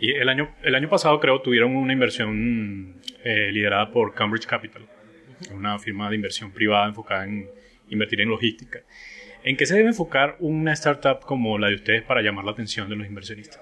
Y 0.00 0.12
el 0.12 0.28
año, 0.28 0.54
el 0.62 0.74
año 0.74 0.88
pasado 0.88 1.20
creo 1.20 1.42
tuvieron 1.42 1.76
una 1.76 1.92
inversión 1.92 2.96
eh, 3.22 3.50
liderada 3.52 3.90
por 3.90 4.14
Cambridge 4.14 4.46
Capital, 4.46 4.82
una 5.54 5.78
firma 5.78 6.08
de 6.08 6.16
inversión 6.16 6.52
privada 6.52 6.88
enfocada 6.88 7.24
en 7.24 7.48
invertir 7.90 8.20
en 8.20 8.30
logística. 8.30 8.80
¿En 9.44 9.56
qué 9.56 9.66
se 9.66 9.74
debe 9.74 9.88
enfocar 9.88 10.36
una 10.40 10.72
startup 10.72 11.20
como 11.20 11.58
la 11.58 11.68
de 11.68 11.76
ustedes 11.76 12.02
para 12.02 12.22
llamar 12.22 12.44
la 12.44 12.52
atención 12.52 12.88
de 12.88 12.96
los 12.96 13.06
inversionistas? 13.06 13.60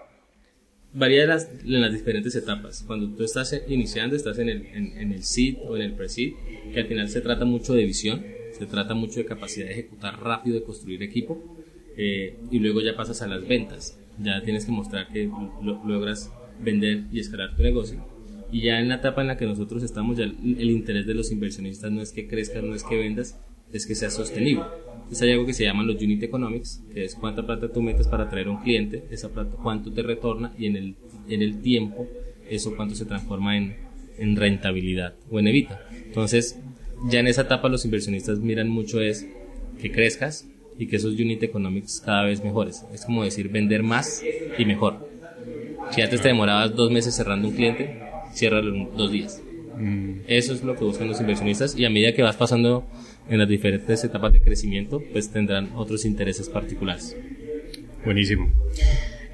Varía 0.92 1.22
en 1.22 1.28
las, 1.28 1.50
en 1.64 1.80
las 1.80 1.92
diferentes 1.92 2.34
etapas. 2.34 2.82
Cuando 2.86 3.14
tú 3.14 3.22
estás 3.22 3.62
iniciando, 3.68 4.16
estás 4.16 4.38
en 4.38 4.48
el, 4.48 4.66
en, 4.66 4.96
en 4.96 5.12
el 5.12 5.22
seed 5.22 5.56
o 5.62 5.76
en 5.76 5.82
el 5.82 5.92
pre-seed, 5.92 6.32
que 6.72 6.80
al 6.80 6.86
final 6.86 7.08
se 7.08 7.20
trata 7.20 7.44
mucho 7.44 7.74
de 7.74 7.84
visión 7.84 8.24
se 8.58 8.66
trata 8.66 8.94
mucho 8.94 9.20
de 9.20 9.26
capacidad 9.26 9.66
de 9.66 9.72
ejecutar 9.72 10.20
rápido, 10.20 10.56
de 10.56 10.62
construir 10.62 11.02
equipo, 11.02 11.56
eh, 11.96 12.36
y 12.50 12.58
luego 12.58 12.80
ya 12.80 12.96
pasas 12.96 13.22
a 13.22 13.26
las 13.26 13.46
ventas. 13.46 13.98
Ya 14.20 14.42
tienes 14.42 14.64
que 14.64 14.72
mostrar 14.72 15.08
que 15.08 15.30
logras 15.62 16.32
vender 16.60 17.04
y 17.12 17.20
escalar 17.20 17.54
tu 17.56 17.62
negocio. 17.62 18.04
Y 18.50 18.62
ya 18.62 18.80
en 18.80 18.88
la 18.88 18.96
etapa 18.96 19.20
en 19.20 19.28
la 19.28 19.36
que 19.36 19.46
nosotros 19.46 19.82
estamos, 19.82 20.16
ya 20.16 20.24
el, 20.24 20.70
interés 20.70 21.06
de 21.06 21.14
los 21.14 21.30
inversionistas 21.30 21.92
no 21.92 22.00
es 22.00 22.12
que 22.12 22.26
crezcas, 22.26 22.62
no 22.62 22.74
es 22.74 22.82
que 22.82 22.96
vendas, 22.96 23.38
es 23.72 23.86
que 23.86 23.94
sea 23.94 24.10
sostenible. 24.10 24.64
Entonces 24.94 25.22
hay 25.22 25.32
algo 25.32 25.46
que 25.46 25.54
se 25.54 25.64
llama 25.64 25.82
los 25.82 26.00
unit 26.02 26.22
economics, 26.22 26.82
que 26.92 27.04
es 27.04 27.14
cuánta 27.14 27.44
plata 27.44 27.70
tú 27.70 27.82
metes 27.82 28.08
para 28.08 28.24
atraer 28.24 28.48
a 28.48 28.52
un 28.52 28.62
cliente, 28.62 29.04
esa 29.10 29.28
plata 29.30 29.56
cuánto 29.62 29.92
te 29.92 30.02
retorna 30.02 30.52
y 30.58 30.66
en 30.66 30.76
el, 30.76 30.94
en 31.28 31.42
el 31.42 31.60
tiempo 31.60 32.08
eso 32.48 32.74
cuánto 32.74 32.94
se 32.94 33.04
transforma 33.04 33.56
en, 33.56 33.76
en 34.18 34.36
rentabilidad 34.36 35.14
o 35.30 35.38
en 35.38 35.48
evita. 35.48 35.86
Entonces 35.92 36.58
ya 37.06 37.20
en 37.20 37.26
esa 37.26 37.42
etapa 37.42 37.68
los 37.68 37.84
inversionistas 37.84 38.38
miran 38.38 38.68
mucho 38.68 39.00
es 39.00 39.26
que 39.80 39.90
crezcas 39.92 40.46
y 40.78 40.86
que 40.86 40.96
esos 40.96 41.14
unit 41.14 41.42
economics 41.42 42.02
cada 42.04 42.24
vez 42.24 42.42
mejores. 42.42 42.84
Es 42.92 43.04
como 43.04 43.24
decir 43.24 43.48
vender 43.48 43.82
más 43.82 44.22
y 44.56 44.64
mejor. 44.64 45.08
Si 45.90 46.02
antes 46.02 46.20
te 46.20 46.28
demorabas 46.28 46.74
dos 46.74 46.90
meses 46.90 47.14
cerrando 47.14 47.48
un 47.48 47.54
cliente, 47.54 48.00
ciérralo 48.34 48.74
en 48.74 48.96
dos 48.96 49.10
días. 49.10 49.42
Mm. 49.76 50.20
Eso 50.26 50.52
es 50.52 50.62
lo 50.62 50.74
que 50.74 50.84
buscan 50.84 51.08
los 51.08 51.20
inversionistas 51.20 51.76
y 51.76 51.84
a 51.84 51.90
medida 51.90 52.12
que 52.12 52.22
vas 52.22 52.36
pasando 52.36 52.86
en 53.28 53.38
las 53.38 53.48
diferentes 53.48 54.02
etapas 54.04 54.32
de 54.32 54.40
crecimiento, 54.40 55.02
pues 55.12 55.30
tendrán 55.30 55.70
otros 55.74 56.04
intereses 56.04 56.48
particulares. 56.48 57.16
Buenísimo. 58.04 58.50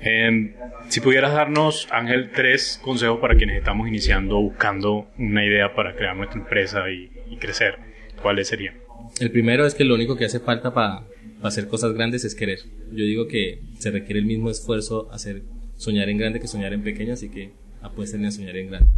Em, 0.03 0.53
si 0.88 1.00
pudieras 1.00 1.33
darnos, 1.33 1.88
Ángel, 1.90 2.31
tres 2.31 2.79
consejos 2.83 3.20
para 3.20 3.37
quienes 3.37 3.57
estamos 3.57 3.88
iniciando, 3.88 4.40
buscando 4.40 5.07
una 5.18 5.44
idea 5.44 5.74
para 5.74 5.94
crear 5.94 6.16
nuestra 6.16 6.40
empresa 6.40 6.90
y, 6.90 7.11
crecer, 7.39 7.77
¿cuáles 8.23 8.49
serían? 8.49 8.75
El 9.21 9.31
primero 9.31 9.67
es 9.67 9.75
que 9.75 9.85
lo 9.85 9.95
único 9.95 10.17
que 10.17 10.25
hace 10.25 10.41
falta 10.41 10.75
para 10.75 11.05
hacer 11.43 11.69
cosas 11.69 11.93
grandes 11.93 12.25
es 12.25 12.35
querer. 12.35 12.61
Yo 12.91 13.05
digo 13.05 13.27
que 13.29 13.61
se 13.79 13.91
requiere 13.91 14.21
el 14.21 14.27
mismo 14.27 14.51
esfuerzo 14.51 15.09
hacer 15.13 15.43
soñar 15.77 16.09
en 16.09 16.19
grande 16.19 16.41
que 16.41 16.49
soñar 16.49 16.73
en 16.73 16.83
pequeño, 16.83 17.13
así 17.13 17.29
que 17.29 17.53
apuesten 17.83 18.25
a 18.25 18.31
soñar 18.31 18.57
en 18.57 18.69
grande. 18.69 18.89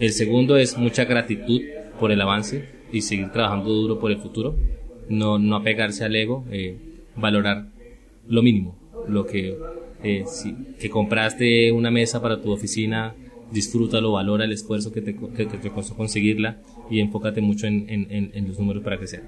El 0.00 0.12
segundo 0.12 0.56
es 0.56 0.76
mucha 0.76 1.04
gratitud 1.04 1.62
por 1.98 2.12
el 2.12 2.20
avance 2.20 2.68
y 2.92 3.02
seguir 3.02 3.30
trabajando 3.30 3.70
duro 3.70 3.98
por 3.98 4.10
el 4.10 4.18
futuro, 4.18 4.56
no, 5.08 5.38
no 5.38 5.56
apegarse 5.56 6.04
al 6.04 6.14
ego, 6.14 6.44
eh, 6.50 6.76
valorar 7.16 7.68
lo 8.28 8.42
mínimo, 8.42 8.78
lo 9.08 9.26
que, 9.26 9.56
eh, 10.02 10.24
si, 10.26 10.54
que 10.78 10.90
compraste 10.90 11.72
una 11.72 11.90
mesa 11.90 12.20
para 12.20 12.40
tu 12.40 12.52
oficina, 12.52 13.14
disfrútalo, 13.50 14.12
valora 14.12 14.44
el 14.44 14.52
esfuerzo 14.52 14.92
que 14.92 15.00
te, 15.00 15.16
que 15.16 15.46
te 15.46 15.70
costó 15.70 15.96
conseguirla 15.96 16.60
y 16.90 17.00
enfócate 17.00 17.40
mucho 17.40 17.66
en, 17.66 17.86
en, 17.88 18.30
en, 18.32 18.48
los 18.48 18.58
números 18.58 18.82
para 18.82 18.98
crecer. 18.98 19.24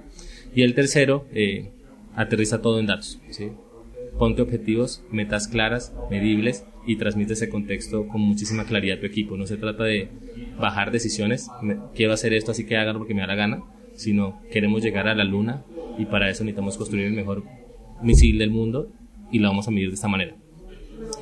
Y 0.54 0.62
el 0.62 0.74
tercero, 0.74 1.26
eh, 1.32 1.70
aterriza 2.14 2.60
todo 2.60 2.80
en 2.80 2.86
datos. 2.86 3.20
¿sí? 3.30 3.48
Ponte 4.18 4.42
objetivos, 4.42 5.02
metas 5.10 5.48
claras, 5.48 5.94
medibles 6.10 6.64
y 6.86 6.96
transmite 6.96 7.34
ese 7.34 7.48
contexto 7.48 8.06
con 8.08 8.20
muchísima 8.20 8.64
claridad 8.64 8.98
a 8.98 9.00
tu 9.00 9.06
equipo. 9.06 9.36
No 9.36 9.46
se 9.46 9.56
trata 9.56 9.84
de 9.84 10.08
bajar 10.58 10.90
decisiones, 10.90 11.48
quiero 11.94 12.12
hacer 12.12 12.32
esto 12.32 12.50
así 12.50 12.66
que 12.66 12.76
háganlo 12.76 13.00
porque 13.00 13.14
me 13.14 13.20
da 13.20 13.26
la 13.28 13.34
gana, 13.34 13.62
sino 13.94 14.40
queremos 14.50 14.82
llegar 14.82 15.08
a 15.08 15.14
la 15.14 15.24
luna 15.24 15.64
y 15.98 16.06
para 16.06 16.30
eso 16.30 16.44
necesitamos 16.44 16.76
construir 16.76 17.06
el 17.06 17.12
mejor 17.12 17.44
misil 18.02 18.38
del 18.38 18.50
mundo 18.50 18.90
y 19.30 19.38
lo 19.38 19.48
vamos 19.48 19.68
a 19.68 19.70
medir 19.70 19.88
de 19.88 19.94
esta 19.94 20.08
manera. 20.08 20.36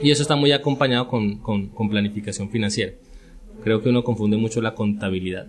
Y 0.02 0.10
eso 0.10 0.22
está 0.22 0.36
muy 0.36 0.52
acompañado 0.52 1.08
con, 1.08 1.38
con, 1.38 1.88
planificación 1.88 2.50
financiera. 2.50 2.94
Creo 3.62 3.82
que 3.82 3.88
uno 3.88 4.04
confunde 4.04 4.36
mucho 4.36 4.60
la 4.60 4.74
contabilidad 4.74 5.48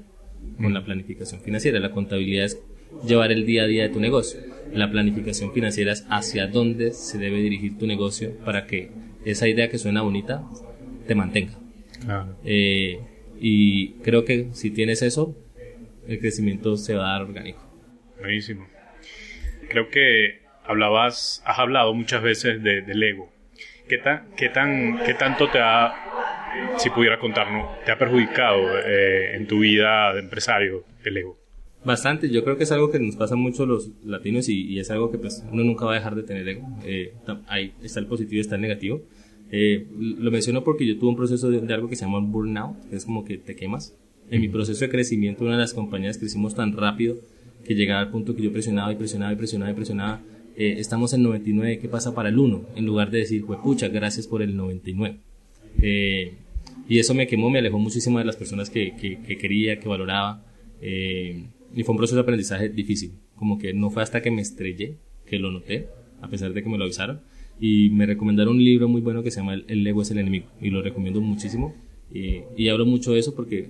con 0.61 0.73
la 0.73 0.83
planificación 0.83 1.41
financiera. 1.41 1.79
La 1.79 1.91
contabilidad 1.91 2.45
es 2.45 2.61
llevar 3.05 3.31
el 3.31 3.45
día 3.45 3.63
a 3.63 3.67
día 3.67 3.83
de 3.83 3.89
tu 3.89 3.99
negocio. 3.99 4.39
La 4.73 4.89
planificación 4.89 5.51
financiera 5.53 5.91
es 5.91 6.05
hacia 6.09 6.47
dónde 6.47 6.91
se 6.91 7.17
debe 7.17 7.37
dirigir 7.37 7.77
tu 7.77 7.87
negocio 7.87 8.35
para 8.45 8.65
que 8.65 8.91
esa 9.25 9.47
idea 9.47 9.69
que 9.69 9.77
suena 9.77 10.01
bonita 10.01 10.43
te 11.07 11.15
mantenga. 11.15 11.53
Eh, 12.45 12.99
y 13.39 13.93
creo 14.03 14.25
que 14.25 14.49
si 14.53 14.71
tienes 14.71 15.01
eso, 15.01 15.35
el 16.07 16.19
crecimiento 16.19 16.77
se 16.77 16.95
va 16.95 17.09
a 17.09 17.11
dar 17.13 17.21
orgánico. 17.23 17.61
Buenísimo. 18.19 18.67
Creo 19.69 19.89
que 19.89 20.41
hablabas, 20.65 21.41
has 21.45 21.59
hablado 21.59 21.93
muchas 21.93 22.21
veces 22.21 22.61
de, 22.63 22.81
del 22.81 23.01
ego. 23.03 23.31
¿Qué, 23.87 23.97
tan, 23.97 24.27
qué, 24.35 24.49
tan, 24.49 25.03
¿Qué 25.03 25.13
tanto 25.15 25.49
te 25.49 25.59
ha, 25.59 25.93
si 26.77 26.89
pudiera 26.89 27.19
contarnos, 27.19 27.67
te 27.85 27.91
ha 27.91 27.97
perjudicado 27.97 28.59
eh, 28.79 29.35
en 29.35 29.47
tu 29.47 29.59
vida 29.59 30.13
de 30.13 30.19
empresario 30.21 30.83
el 31.03 31.17
ego? 31.17 31.37
Bastante, 31.83 32.29
yo 32.29 32.43
creo 32.43 32.57
que 32.57 32.63
es 32.63 32.71
algo 32.71 32.91
que 32.91 32.99
nos 32.99 33.15
pasa 33.15 33.35
mucho 33.35 33.65
los 33.65 33.89
latinos 34.03 34.49
y, 34.49 34.77
es 34.79 34.91
algo 34.91 35.11
que 35.11 35.17
pues 35.17 35.45
uno 35.51 35.63
nunca 35.63 35.85
va 35.85 35.93
a 35.93 35.95
dejar 35.95 36.15
de 36.15 36.23
tener 36.23 36.47
ego. 36.47 36.67
Eh, 36.85 37.13
ahí 37.47 37.73
está 37.81 37.99
el 37.99 38.07
positivo 38.07 38.37
y 38.37 38.41
está 38.41 38.55
el 38.55 38.61
negativo. 38.61 39.01
Eh, 39.51 39.87
lo 39.97 40.29
menciono 40.29 40.63
porque 40.63 40.85
yo 40.85 40.97
tuve 40.99 41.09
un 41.09 41.15
proceso 41.15 41.49
de, 41.49 41.73
algo 41.73 41.87
que 41.87 41.95
se 41.95 42.05
llama 42.05 42.19
burnout, 42.19 42.89
que 42.89 42.97
es 42.97 43.05
como 43.05 43.23
que 43.23 43.37
te 43.37 43.55
quemas. 43.55 43.95
En 44.29 44.41
mi 44.41 44.49
proceso 44.49 44.85
de 44.85 44.91
crecimiento, 44.91 45.43
una 45.43 45.53
de 45.53 45.61
las 45.61 45.73
compañías 45.73 46.17
crecimos 46.17 46.53
tan 46.53 46.75
rápido 46.75 47.15
que 47.65 47.75
llegaba 47.75 48.01
al 48.01 48.11
punto 48.11 48.35
que 48.35 48.41
yo 48.41 48.51
presionaba 48.51 48.91
y 48.91 48.95
presionaba 48.95 49.33
y 49.33 49.35
presionaba 49.35 49.71
y 49.71 49.75
presionaba 49.75 50.21
eh, 50.59 50.77
estamos 50.77 51.13
en 51.13 51.23
99, 51.23 51.79
¿qué 51.79 51.87
pasa 51.87 52.13
para 52.13 52.27
el 52.27 52.37
1? 52.37 52.65
En 52.75 52.85
lugar 52.85 53.11
de 53.11 53.19
decir, 53.19 53.45
pucha, 53.45 53.87
gracias 53.87 54.27
por 54.27 54.41
el 54.41 54.57
99. 54.57 55.17
Eh, 55.81 56.33
y 56.87 56.99
eso 56.99 57.13
me 57.13 57.27
quemó, 57.27 57.49
me 57.49 57.59
alejó 57.59 57.77
muchísimo 57.77 58.19
de 58.19 58.25
las 58.25 58.35
personas 58.35 58.69
que, 58.69 58.95
que, 58.95 59.37
quería, 59.37 59.79
que 59.79 59.87
valoraba. 59.87 60.43
Eh, 60.81 61.45
y 61.75 61.83
fue 61.83 61.93
un 61.93 61.97
proceso 61.97 62.15
de 62.15 62.21
aprendizaje 62.21 62.69
difícil. 62.69 63.13
Como 63.35 63.57
que 63.57 63.73
no 63.73 63.89
fue 63.89 64.03
hasta 64.03 64.21
que 64.21 64.31
me 64.31 64.41
estrellé 64.41 64.97
que 65.25 65.39
lo 65.39 65.51
noté, 65.51 65.87
a 66.21 66.27
pesar 66.27 66.53
de 66.53 66.63
que 66.63 66.69
me 66.69 66.77
lo 66.77 66.85
avisaron. 66.85 67.21
Y 67.59 67.89
me 67.89 68.05
recomendaron 68.05 68.55
un 68.55 68.63
libro 68.63 68.87
muy 68.87 69.01
bueno 69.01 69.21
que 69.21 69.31
se 69.31 69.41
llama 69.41 69.53
El 69.53 69.85
ego 69.85 70.01
es 70.01 70.11
el 70.11 70.17
enemigo. 70.17 70.47
Y 70.61 70.69
lo 70.69 70.81
recomiendo 70.81 71.21
muchísimo. 71.21 71.75
y 72.11 72.69
hablo 72.69 72.85
mucho 72.85 73.13
de 73.13 73.19
eso 73.19 73.35
porque 73.35 73.69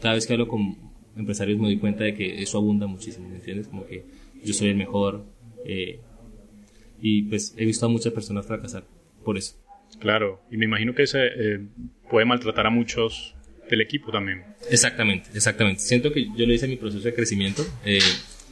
cada 0.00 0.14
vez 0.14 0.26
que 0.26 0.32
hablo 0.32 0.48
con 0.48 0.76
empresarios 1.16 1.58
me 1.58 1.66
doy 1.66 1.78
cuenta 1.78 2.04
de 2.04 2.14
que 2.14 2.42
eso 2.42 2.58
abunda 2.58 2.86
muchísimo, 2.86 3.28
¿me 3.28 3.36
entiendes? 3.36 3.68
Como 3.68 3.86
que 3.86 4.04
yo 4.44 4.52
soy 4.52 4.68
el 4.68 4.76
mejor, 4.76 5.24
eh, 5.64 5.98
y 7.00 7.22
pues 7.22 7.54
he 7.56 7.64
visto 7.64 7.86
a 7.86 7.88
muchas 7.88 8.12
personas 8.12 8.46
fracasar 8.46 8.84
por 9.24 9.36
eso. 9.36 9.56
Claro, 10.00 10.42
y 10.50 10.56
me 10.56 10.66
imagino 10.66 10.94
que 10.94 11.06
se 11.06 11.26
eh, 11.26 11.60
puede 12.10 12.26
maltratar 12.26 12.66
a 12.66 12.70
muchos 12.70 13.34
del 13.68 13.80
equipo 13.80 14.12
también. 14.12 14.44
Exactamente, 14.70 15.30
exactamente. 15.34 15.80
Siento 15.80 16.12
que 16.12 16.26
yo 16.36 16.46
lo 16.46 16.52
hice 16.52 16.66
en 16.66 16.72
mi 16.72 16.76
proceso 16.76 17.02
de 17.02 17.14
crecimiento 17.14 17.62
eh, 17.84 17.98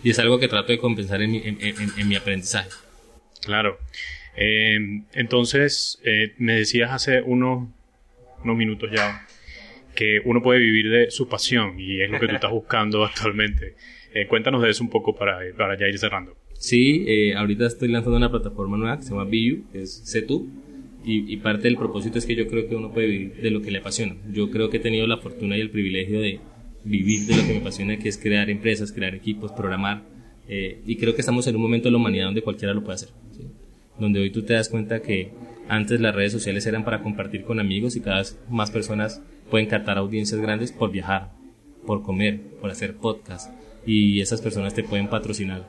y 0.02 0.10
es 0.10 0.18
algo 0.18 0.38
que 0.38 0.48
trato 0.48 0.72
de 0.72 0.78
compensar 0.78 1.22
en 1.22 1.30
mi, 1.30 1.42
en, 1.44 2.08
mi 2.08 2.16
aprendizaje. 2.16 2.70
Claro. 3.44 3.78
Eh, 4.36 4.78
entonces, 5.12 6.00
me 6.38 6.54
decías 6.54 6.90
hace 6.90 7.22
unos, 7.22 7.68
unos 8.42 8.56
minutos 8.56 8.90
ya 8.92 9.26
que 9.94 10.20
uno 10.24 10.42
puede 10.42 10.58
vivir 10.58 10.90
de 10.90 11.10
su 11.12 11.28
pasión 11.28 11.78
y 11.78 12.00
es 12.00 12.10
lo 12.10 12.18
que 12.18 12.26
tú 12.26 12.34
estás 12.34 12.50
buscando 12.50 13.04
actualmente. 13.04 13.76
cuéntanos 14.28 14.62
de 14.62 14.70
eso 14.70 14.82
un 14.82 14.90
poco 14.90 15.14
para, 15.14 15.38
para 15.56 15.78
ya 15.78 15.86
ir 15.86 15.98
cerrando. 15.98 16.36
Sí, 16.64 17.04
eh, 17.06 17.34
ahorita 17.34 17.66
estoy 17.66 17.88
lanzando 17.88 18.16
una 18.16 18.30
plataforma 18.30 18.78
nueva 18.78 18.96
que 18.96 19.02
se 19.02 19.10
llama 19.10 19.24
Biu, 19.24 19.64
que 19.70 19.82
es 19.82 19.92
Sé 20.04 20.22
y, 21.04 21.36
parte 21.38 21.64
del 21.64 21.76
propósito 21.76 22.18
es 22.18 22.26
que 22.26 22.34
yo 22.34 22.48
creo 22.48 22.68
que 22.68 22.74
uno 22.74 22.92
puede 22.92 23.06
vivir 23.06 23.34
de 23.42 23.50
lo 23.50 23.60
que 23.60 23.70
le 23.70 23.78
apasiona. 23.78 24.16
Yo 24.32 24.50
creo 24.50 24.70
que 24.70 24.78
he 24.78 24.80
tenido 24.80 25.06
la 25.06 25.18
fortuna 25.18 25.56
y 25.56 25.60
el 25.60 25.70
privilegio 25.70 26.20
de 26.20 26.40
vivir 26.84 27.26
de 27.26 27.36
lo 27.36 27.46
que 27.46 27.52
me 27.52 27.60
apasiona, 27.60 27.98
que 27.98 28.08
es 28.08 28.18
crear 28.18 28.48
empresas, 28.50 28.92
crear 28.92 29.14
equipos, 29.14 29.52
programar, 29.52 30.02
eh, 30.48 30.80
y 30.86 30.96
creo 30.96 31.14
que 31.14 31.20
estamos 31.20 31.46
en 31.46 31.56
un 31.56 31.62
momento 31.62 31.88
de 31.88 31.92
la 31.92 31.98
humanidad 31.98 32.26
donde 32.26 32.42
cualquiera 32.42 32.74
lo 32.74 32.82
puede 32.82 32.96
hacer. 32.96 33.08
Donde 33.98 34.20
hoy 34.20 34.30
tú 34.30 34.42
te 34.42 34.54
das 34.54 34.68
cuenta 34.68 35.00
que 35.00 35.30
antes 35.68 36.00
las 36.00 36.14
redes 36.14 36.32
sociales 36.32 36.66
eran 36.66 36.84
para 36.84 37.02
compartir 37.02 37.44
con 37.44 37.60
amigos 37.60 37.96
y 37.96 38.00
cada 38.00 38.18
vez 38.18 38.38
más 38.50 38.70
personas 38.70 39.22
pueden 39.50 39.66
captar 39.66 39.98
audiencias 39.98 40.40
grandes 40.40 40.72
por 40.72 40.90
viajar, 40.90 41.32
por 41.86 42.02
comer, 42.02 42.40
por 42.60 42.70
hacer 42.70 42.94
podcast, 42.96 43.52
y 43.86 44.20
esas 44.20 44.40
personas 44.40 44.74
te 44.74 44.82
pueden 44.82 45.08
patrocinar 45.08 45.68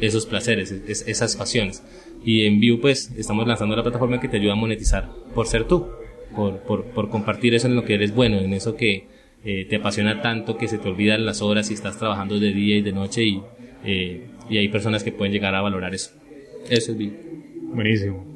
esos 0.00 0.26
placeres, 0.26 0.72
esas 0.72 1.36
pasiones. 1.36 1.82
Y 2.24 2.46
en 2.46 2.60
View 2.60 2.80
pues 2.80 3.12
estamos 3.16 3.46
lanzando 3.46 3.76
la 3.76 3.82
plataforma 3.82 4.20
que 4.20 4.28
te 4.28 4.36
ayuda 4.38 4.52
a 4.52 4.56
monetizar 4.56 5.08
por 5.34 5.46
ser 5.46 5.64
tú, 5.64 5.88
por, 6.34 6.60
por, 6.60 6.84
por 6.86 7.08
compartir 7.08 7.54
eso 7.54 7.66
en 7.66 7.76
lo 7.76 7.84
que 7.84 7.94
eres 7.94 8.14
bueno, 8.14 8.38
en 8.38 8.52
eso 8.52 8.76
que 8.76 9.06
eh, 9.48 9.64
te 9.64 9.76
apasiona 9.76 10.22
tanto 10.22 10.58
que 10.58 10.66
se 10.66 10.76
te 10.76 10.88
olvidan 10.88 11.24
las 11.24 11.40
horas 11.40 11.70
y 11.70 11.74
estás 11.74 11.96
trabajando 12.00 12.40
de 12.40 12.52
día 12.52 12.78
y 12.78 12.82
de 12.82 12.90
noche 12.90 13.22
y, 13.22 13.40
eh, 13.84 14.26
y 14.50 14.58
hay 14.58 14.66
personas 14.68 15.04
que 15.04 15.12
pueden 15.12 15.32
llegar 15.32 15.54
a 15.54 15.60
valorar 15.60 15.94
eso. 15.94 16.10
Eso 16.68 16.90
es 16.90 16.98
View. 16.98 17.12
Buenísimo. 17.72 18.26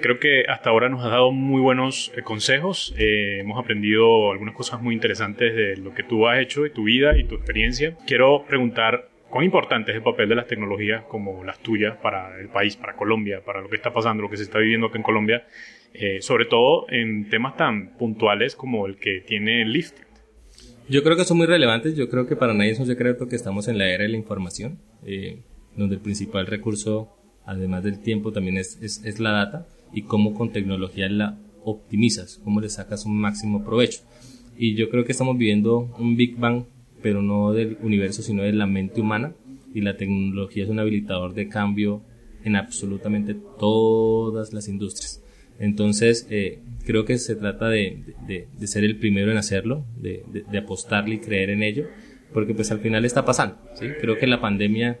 Creo 0.00 0.20
que 0.20 0.44
hasta 0.48 0.70
ahora 0.70 0.88
nos 0.88 1.04
has 1.04 1.10
dado 1.10 1.32
muy 1.32 1.60
buenos 1.60 2.12
eh, 2.16 2.22
consejos. 2.22 2.94
hemos 2.96 3.58
aprendido 3.58 4.30
algunas 4.30 4.54
cosas 4.54 4.80
muy 4.80 4.94
interesantes 4.94 5.52
de 5.52 5.76
lo 5.76 5.94
que 5.94 6.04
tú 6.04 6.28
has 6.28 6.38
hecho, 6.38 6.62
de 6.62 6.70
tu 6.70 6.84
vida 6.84 7.18
y 7.18 7.24
tu 7.24 7.34
experiencia. 7.34 7.96
Quiero 8.06 8.44
preguntar 8.46 9.09
¿Cuán 9.30 9.44
importante 9.44 9.92
es 9.92 9.96
el 9.96 10.02
papel 10.02 10.28
de 10.28 10.34
las 10.34 10.48
tecnologías 10.48 11.04
como 11.04 11.44
las 11.44 11.60
tuyas 11.60 11.96
para 11.98 12.40
el 12.40 12.48
país, 12.48 12.76
para 12.76 12.96
Colombia, 12.96 13.42
para 13.44 13.60
lo 13.60 13.68
que 13.68 13.76
está 13.76 13.92
pasando, 13.92 14.24
lo 14.24 14.28
que 14.28 14.36
se 14.36 14.42
está 14.42 14.58
viviendo 14.58 14.88
aquí 14.88 14.96
en 14.96 15.04
Colombia, 15.04 15.46
eh, 15.94 16.20
sobre 16.20 16.46
todo 16.46 16.86
en 16.90 17.28
temas 17.30 17.56
tan 17.56 17.96
puntuales 17.96 18.56
como 18.56 18.86
el 18.86 18.96
que 18.96 19.20
tiene 19.20 19.64
Lyft? 19.64 19.94
Yo 20.88 21.04
creo 21.04 21.16
que 21.16 21.24
son 21.24 21.36
muy 21.36 21.46
relevantes. 21.46 21.94
Yo 21.94 22.08
creo 22.08 22.26
que 22.26 22.34
para 22.34 22.54
nadie 22.54 22.72
es 22.72 22.80
un 22.80 22.86
secreto 22.86 23.28
que 23.28 23.36
estamos 23.36 23.68
en 23.68 23.78
la 23.78 23.88
era 23.88 24.02
de 24.02 24.08
la 24.08 24.16
información, 24.16 24.80
eh, 25.06 25.42
donde 25.76 25.94
el 25.94 26.00
principal 26.00 26.48
recurso, 26.48 27.16
además 27.46 27.84
del 27.84 28.00
tiempo, 28.00 28.32
también 28.32 28.58
es, 28.58 28.82
es, 28.82 29.04
es 29.04 29.20
la 29.20 29.30
data 29.30 29.68
y 29.92 30.02
cómo 30.02 30.34
con 30.34 30.50
tecnología 30.50 31.08
la 31.08 31.38
optimizas, 31.62 32.40
cómo 32.42 32.60
le 32.60 32.68
sacas 32.68 33.06
un 33.06 33.16
máximo 33.20 33.64
provecho. 33.64 34.00
Y 34.56 34.74
yo 34.74 34.90
creo 34.90 35.04
que 35.04 35.12
estamos 35.12 35.38
viviendo 35.38 35.94
un 36.00 36.16
Big 36.16 36.36
Bang 36.36 36.64
pero 37.02 37.22
no 37.22 37.52
del 37.52 37.78
universo, 37.82 38.22
sino 38.22 38.42
de 38.42 38.52
la 38.52 38.66
mente 38.66 39.00
humana. 39.00 39.34
Y 39.72 39.82
la 39.82 39.96
tecnología 39.96 40.64
es 40.64 40.70
un 40.70 40.80
habilitador 40.80 41.34
de 41.34 41.48
cambio 41.48 42.02
en 42.44 42.56
absolutamente 42.56 43.36
todas 43.58 44.52
las 44.52 44.68
industrias. 44.68 45.22
Entonces, 45.58 46.26
eh, 46.30 46.60
creo 46.86 47.04
que 47.04 47.18
se 47.18 47.36
trata 47.36 47.68
de, 47.68 48.02
de, 48.26 48.66
ser 48.66 48.82
el 48.82 48.96
primero 48.96 49.30
en 49.30 49.36
hacerlo, 49.36 49.84
de, 50.00 50.24
de, 50.50 50.58
apostarle 50.58 51.16
y 51.16 51.18
creer 51.18 51.50
en 51.50 51.62
ello, 51.62 51.86
porque 52.32 52.54
pues 52.54 52.70
al 52.70 52.80
final 52.80 53.04
está 53.04 53.26
pasando. 53.26 53.58
¿sí? 53.74 53.86
Creo 54.00 54.16
que 54.16 54.26
la 54.26 54.40
pandemia 54.40 54.98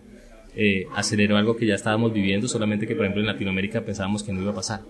eh, 0.54 0.86
aceleró 0.94 1.38
algo 1.38 1.56
que 1.56 1.66
ya 1.66 1.74
estábamos 1.74 2.12
viviendo, 2.12 2.46
solamente 2.46 2.86
que 2.86 2.94
por 2.94 3.06
ejemplo 3.06 3.22
en 3.22 3.28
Latinoamérica 3.28 3.84
pensábamos 3.84 4.22
que 4.22 4.32
no 4.32 4.42
iba 4.42 4.50
a 4.50 4.54
pasar. 4.54 4.82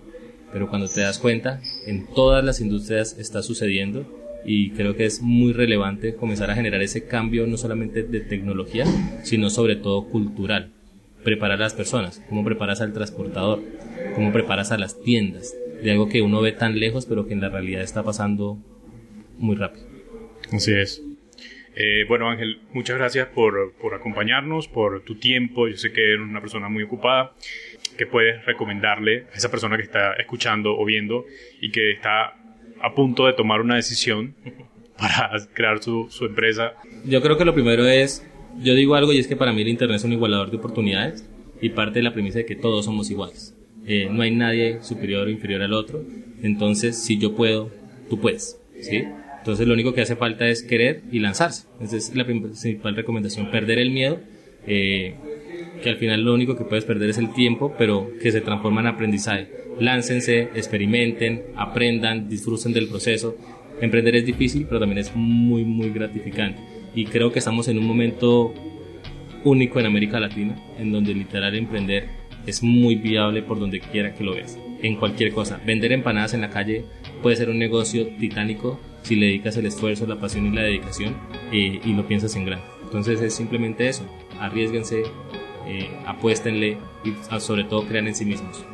Pero 0.52 0.68
cuando 0.68 0.88
te 0.88 1.02
das 1.02 1.20
cuenta, 1.20 1.60
en 1.86 2.06
todas 2.12 2.44
las 2.44 2.60
industrias 2.60 3.16
está 3.16 3.40
sucediendo 3.42 4.04
y 4.44 4.70
creo 4.70 4.96
que 4.96 5.04
es 5.04 5.20
muy 5.22 5.52
relevante 5.52 6.14
comenzar 6.14 6.50
a 6.50 6.54
generar 6.54 6.82
ese 6.82 7.06
cambio 7.06 7.46
no 7.46 7.56
solamente 7.56 8.02
de 8.02 8.20
tecnología, 8.20 8.84
sino 9.22 9.50
sobre 9.50 9.76
todo 9.76 10.08
cultural. 10.08 10.72
Preparar 11.24 11.58
a 11.58 11.64
las 11.64 11.74
personas, 11.74 12.24
cómo 12.28 12.44
preparas 12.44 12.80
al 12.80 12.92
transportador, 12.92 13.62
cómo 14.14 14.32
preparas 14.32 14.72
a 14.72 14.78
las 14.78 15.00
tiendas, 15.02 15.54
de 15.82 15.90
algo 15.90 16.08
que 16.08 16.22
uno 16.22 16.40
ve 16.40 16.52
tan 16.52 16.78
lejos 16.78 17.06
pero 17.06 17.26
que 17.26 17.34
en 17.34 17.40
la 17.40 17.50
realidad 17.50 17.82
está 17.82 18.02
pasando 18.02 18.58
muy 19.38 19.56
rápido. 19.56 19.86
Así 20.52 20.72
es. 20.72 21.02
Eh, 21.76 22.04
bueno 22.08 22.28
Ángel, 22.28 22.60
muchas 22.72 22.98
gracias 22.98 23.28
por, 23.28 23.74
por 23.80 23.94
acompañarnos, 23.94 24.66
por 24.66 25.02
tu 25.04 25.14
tiempo, 25.14 25.68
yo 25.68 25.76
sé 25.76 25.92
que 25.92 26.14
eres 26.14 26.20
una 26.20 26.40
persona 26.40 26.68
muy 26.68 26.82
ocupada. 26.82 27.32
que 27.96 28.06
puedes 28.06 28.44
recomendarle 28.46 29.26
a 29.32 29.36
esa 29.36 29.50
persona 29.50 29.76
que 29.76 29.82
está 29.82 30.14
escuchando 30.14 30.78
o 30.78 30.84
viendo 30.86 31.26
y 31.60 31.70
que 31.70 31.90
está 31.90 32.39
a 32.82 32.94
punto 32.94 33.26
de 33.26 33.32
tomar 33.32 33.60
una 33.60 33.76
decisión 33.76 34.34
para 34.98 35.32
crear 35.54 35.82
su, 35.82 36.06
su 36.10 36.26
empresa? 36.26 36.74
Yo 37.04 37.22
creo 37.22 37.36
que 37.36 37.44
lo 37.44 37.54
primero 37.54 37.86
es, 37.86 38.26
yo 38.62 38.74
digo 38.74 38.94
algo 38.94 39.12
y 39.12 39.18
es 39.18 39.26
que 39.26 39.36
para 39.36 39.52
mí 39.52 39.62
el 39.62 39.68
Internet 39.68 39.96
es 39.96 40.04
un 40.04 40.12
igualador 40.12 40.50
de 40.50 40.56
oportunidades 40.56 41.28
y 41.60 41.70
parte 41.70 41.98
de 41.98 42.02
la 42.02 42.12
premisa 42.12 42.38
de 42.38 42.46
que 42.46 42.56
todos 42.56 42.84
somos 42.84 43.10
iguales. 43.10 43.54
Eh, 43.86 44.08
no 44.10 44.22
hay 44.22 44.30
nadie 44.30 44.82
superior 44.82 45.26
o 45.26 45.30
inferior 45.30 45.62
al 45.62 45.72
otro. 45.72 46.04
Entonces, 46.42 47.02
si 47.02 47.18
yo 47.18 47.34
puedo, 47.34 47.70
tú 48.08 48.20
puedes. 48.20 48.60
¿sí? 48.80 49.04
Entonces, 49.38 49.66
lo 49.66 49.74
único 49.74 49.94
que 49.94 50.02
hace 50.02 50.16
falta 50.16 50.48
es 50.48 50.62
querer 50.62 51.02
y 51.10 51.18
lanzarse. 51.18 51.66
Esa 51.80 51.96
es 51.96 52.14
la 52.14 52.24
principal 52.24 52.94
recomendación, 52.94 53.50
perder 53.50 53.78
el 53.78 53.90
miedo. 53.90 54.20
Eh, 54.66 55.14
que 55.80 55.90
al 55.90 55.96
final 55.96 56.22
lo 56.22 56.34
único 56.34 56.56
que 56.56 56.64
puedes 56.64 56.84
perder 56.84 57.10
es 57.10 57.18
el 57.18 57.32
tiempo, 57.32 57.74
pero 57.76 58.10
que 58.20 58.32
se 58.32 58.40
transforma 58.40 58.80
en 58.80 58.88
aprendizaje. 58.88 59.48
Láncense, 59.78 60.50
experimenten, 60.54 61.42
aprendan, 61.56 62.28
disfruten 62.28 62.72
del 62.72 62.88
proceso. 62.88 63.36
Emprender 63.80 64.16
es 64.16 64.26
difícil, 64.26 64.66
pero 64.66 64.80
también 64.80 64.98
es 64.98 65.14
muy, 65.14 65.64
muy 65.64 65.90
gratificante. 65.90 66.60
Y 66.94 67.04
creo 67.06 67.32
que 67.32 67.38
estamos 67.38 67.68
en 67.68 67.78
un 67.78 67.86
momento 67.86 68.52
único 69.44 69.80
en 69.80 69.86
América 69.86 70.20
Latina, 70.20 70.56
en 70.78 70.92
donde 70.92 71.14
literal 71.14 71.54
emprender 71.54 72.08
es 72.46 72.62
muy 72.62 72.94
viable 72.94 73.42
por 73.42 73.58
donde 73.58 73.80
quiera 73.80 74.14
que 74.14 74.24
lo 74.24 74.34
veas, 74.34 74.58
en 74.82 74.96
cualquier 74.96 75.32
cosa. 75.32 75.60
Vender 75.64 75.92
empanadas 75.92 76.34
en 76.34 76.40
la 76.40 76.50
calle 76.50 76.84
puede 77.22 77.36
ser 77.36 77.50
un 77.50 77.58
negocio 77.58 78.06
titánico 78.18 78.78
si 79.02 79.16
le 79.16 79.26
dedicas 79.26 79.56
el 79.56 79.66
esfuerzo, 79.66 80.06
la 80.06 80.20
pasión 80.20 80.46
y 80.46 80.50
la 80.50 80.62
dedicación 80.62 81.16
eh, 81.52 81.80
y 81.84 81.92
lo 81.94 82.06
piensas 82.06 82.36
en 82.36 82.44
grande. 82.44 82.64
Entonces 82.82 83.20
es 83.20 83.34
simplemente 83.34 83.88
eso, 83.88 84.04
arriesguense, 84.40 85.04
eh, 85.66 85.90
apuéstenle 86.06 86.78
y 87.04 87.14
ah, 87.30 87.40
sobre 87.40 87.64
todo 87.64 87.86
crean 87.86 88.08
en 88.08 88.14
sí 88.14 88.24
mismos. 88.24 88.64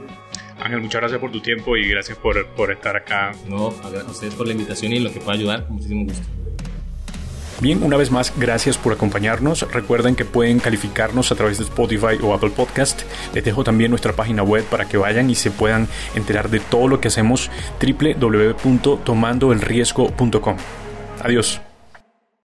Ángel, 0.61 0.81
muchas 0.81 1.01
gracias 1.01 1.21
por 1.21 1.31
tu 1.31 1.41
tiempo 1.41 1.77
y 1.77 1.89
gracias 1.89 2.19
por, 2.19 2.47
por 2.49 2.73
estar 2.73 2.97
acá. 2.97 3.33
No, 3.49 3.69
a 3.69 4.11
ustedes 4.11 4.35
por 4.35 4.47
la 4.47 4.53
invitación 4.53 4.93
y 4.93 5.01
lo 5.01 5.13
que 5.13 5.21
pueda 5.21 5.39
ayudar, 5.39 5.67
muchísimo 5.69 6.05
gusto. 6.05 6.27
Bien, 7.61 7.83
una 7.83 7.97
vez 7.97 8.11
más, 8.11 8.35
gracias 8.37 8.77
por 8.77 8.93
acompañarnos. 8.93 9.63
Recuerden 9.73 10.15
que 10.15 10.27
pueden 10.27 10.61
calificarnos 10.61 11.33
a 11.33 11.37
través 11.37 11.57
de 11.57 11.65
Spotify 11.65 12.19
o 12.23 12.35
Apple 12.35 12.51
Podcast. 12.51 13.01
Les 13.33 13.43
dejo 13.45 13.65
también 13.65 13.91
nuestra 13.91 14.13
página 14.13 14.43
web 14.43 14.63
para 14.65 14.87
que 14.87 14.99
vayan 14.99 15.31
y 15.31 15.35
se 15.35 15.51
puedan 15.51 15.89
enterar 16.15 16.51
de 16.51 16.61
todo 16.61 16.87
lo 16.87 17.01
que 17.01 17.09
hacemos 17.09 17.51
www.tomandoelriesgo.com. 17.81 20.57
Adiós. 21.23 21.63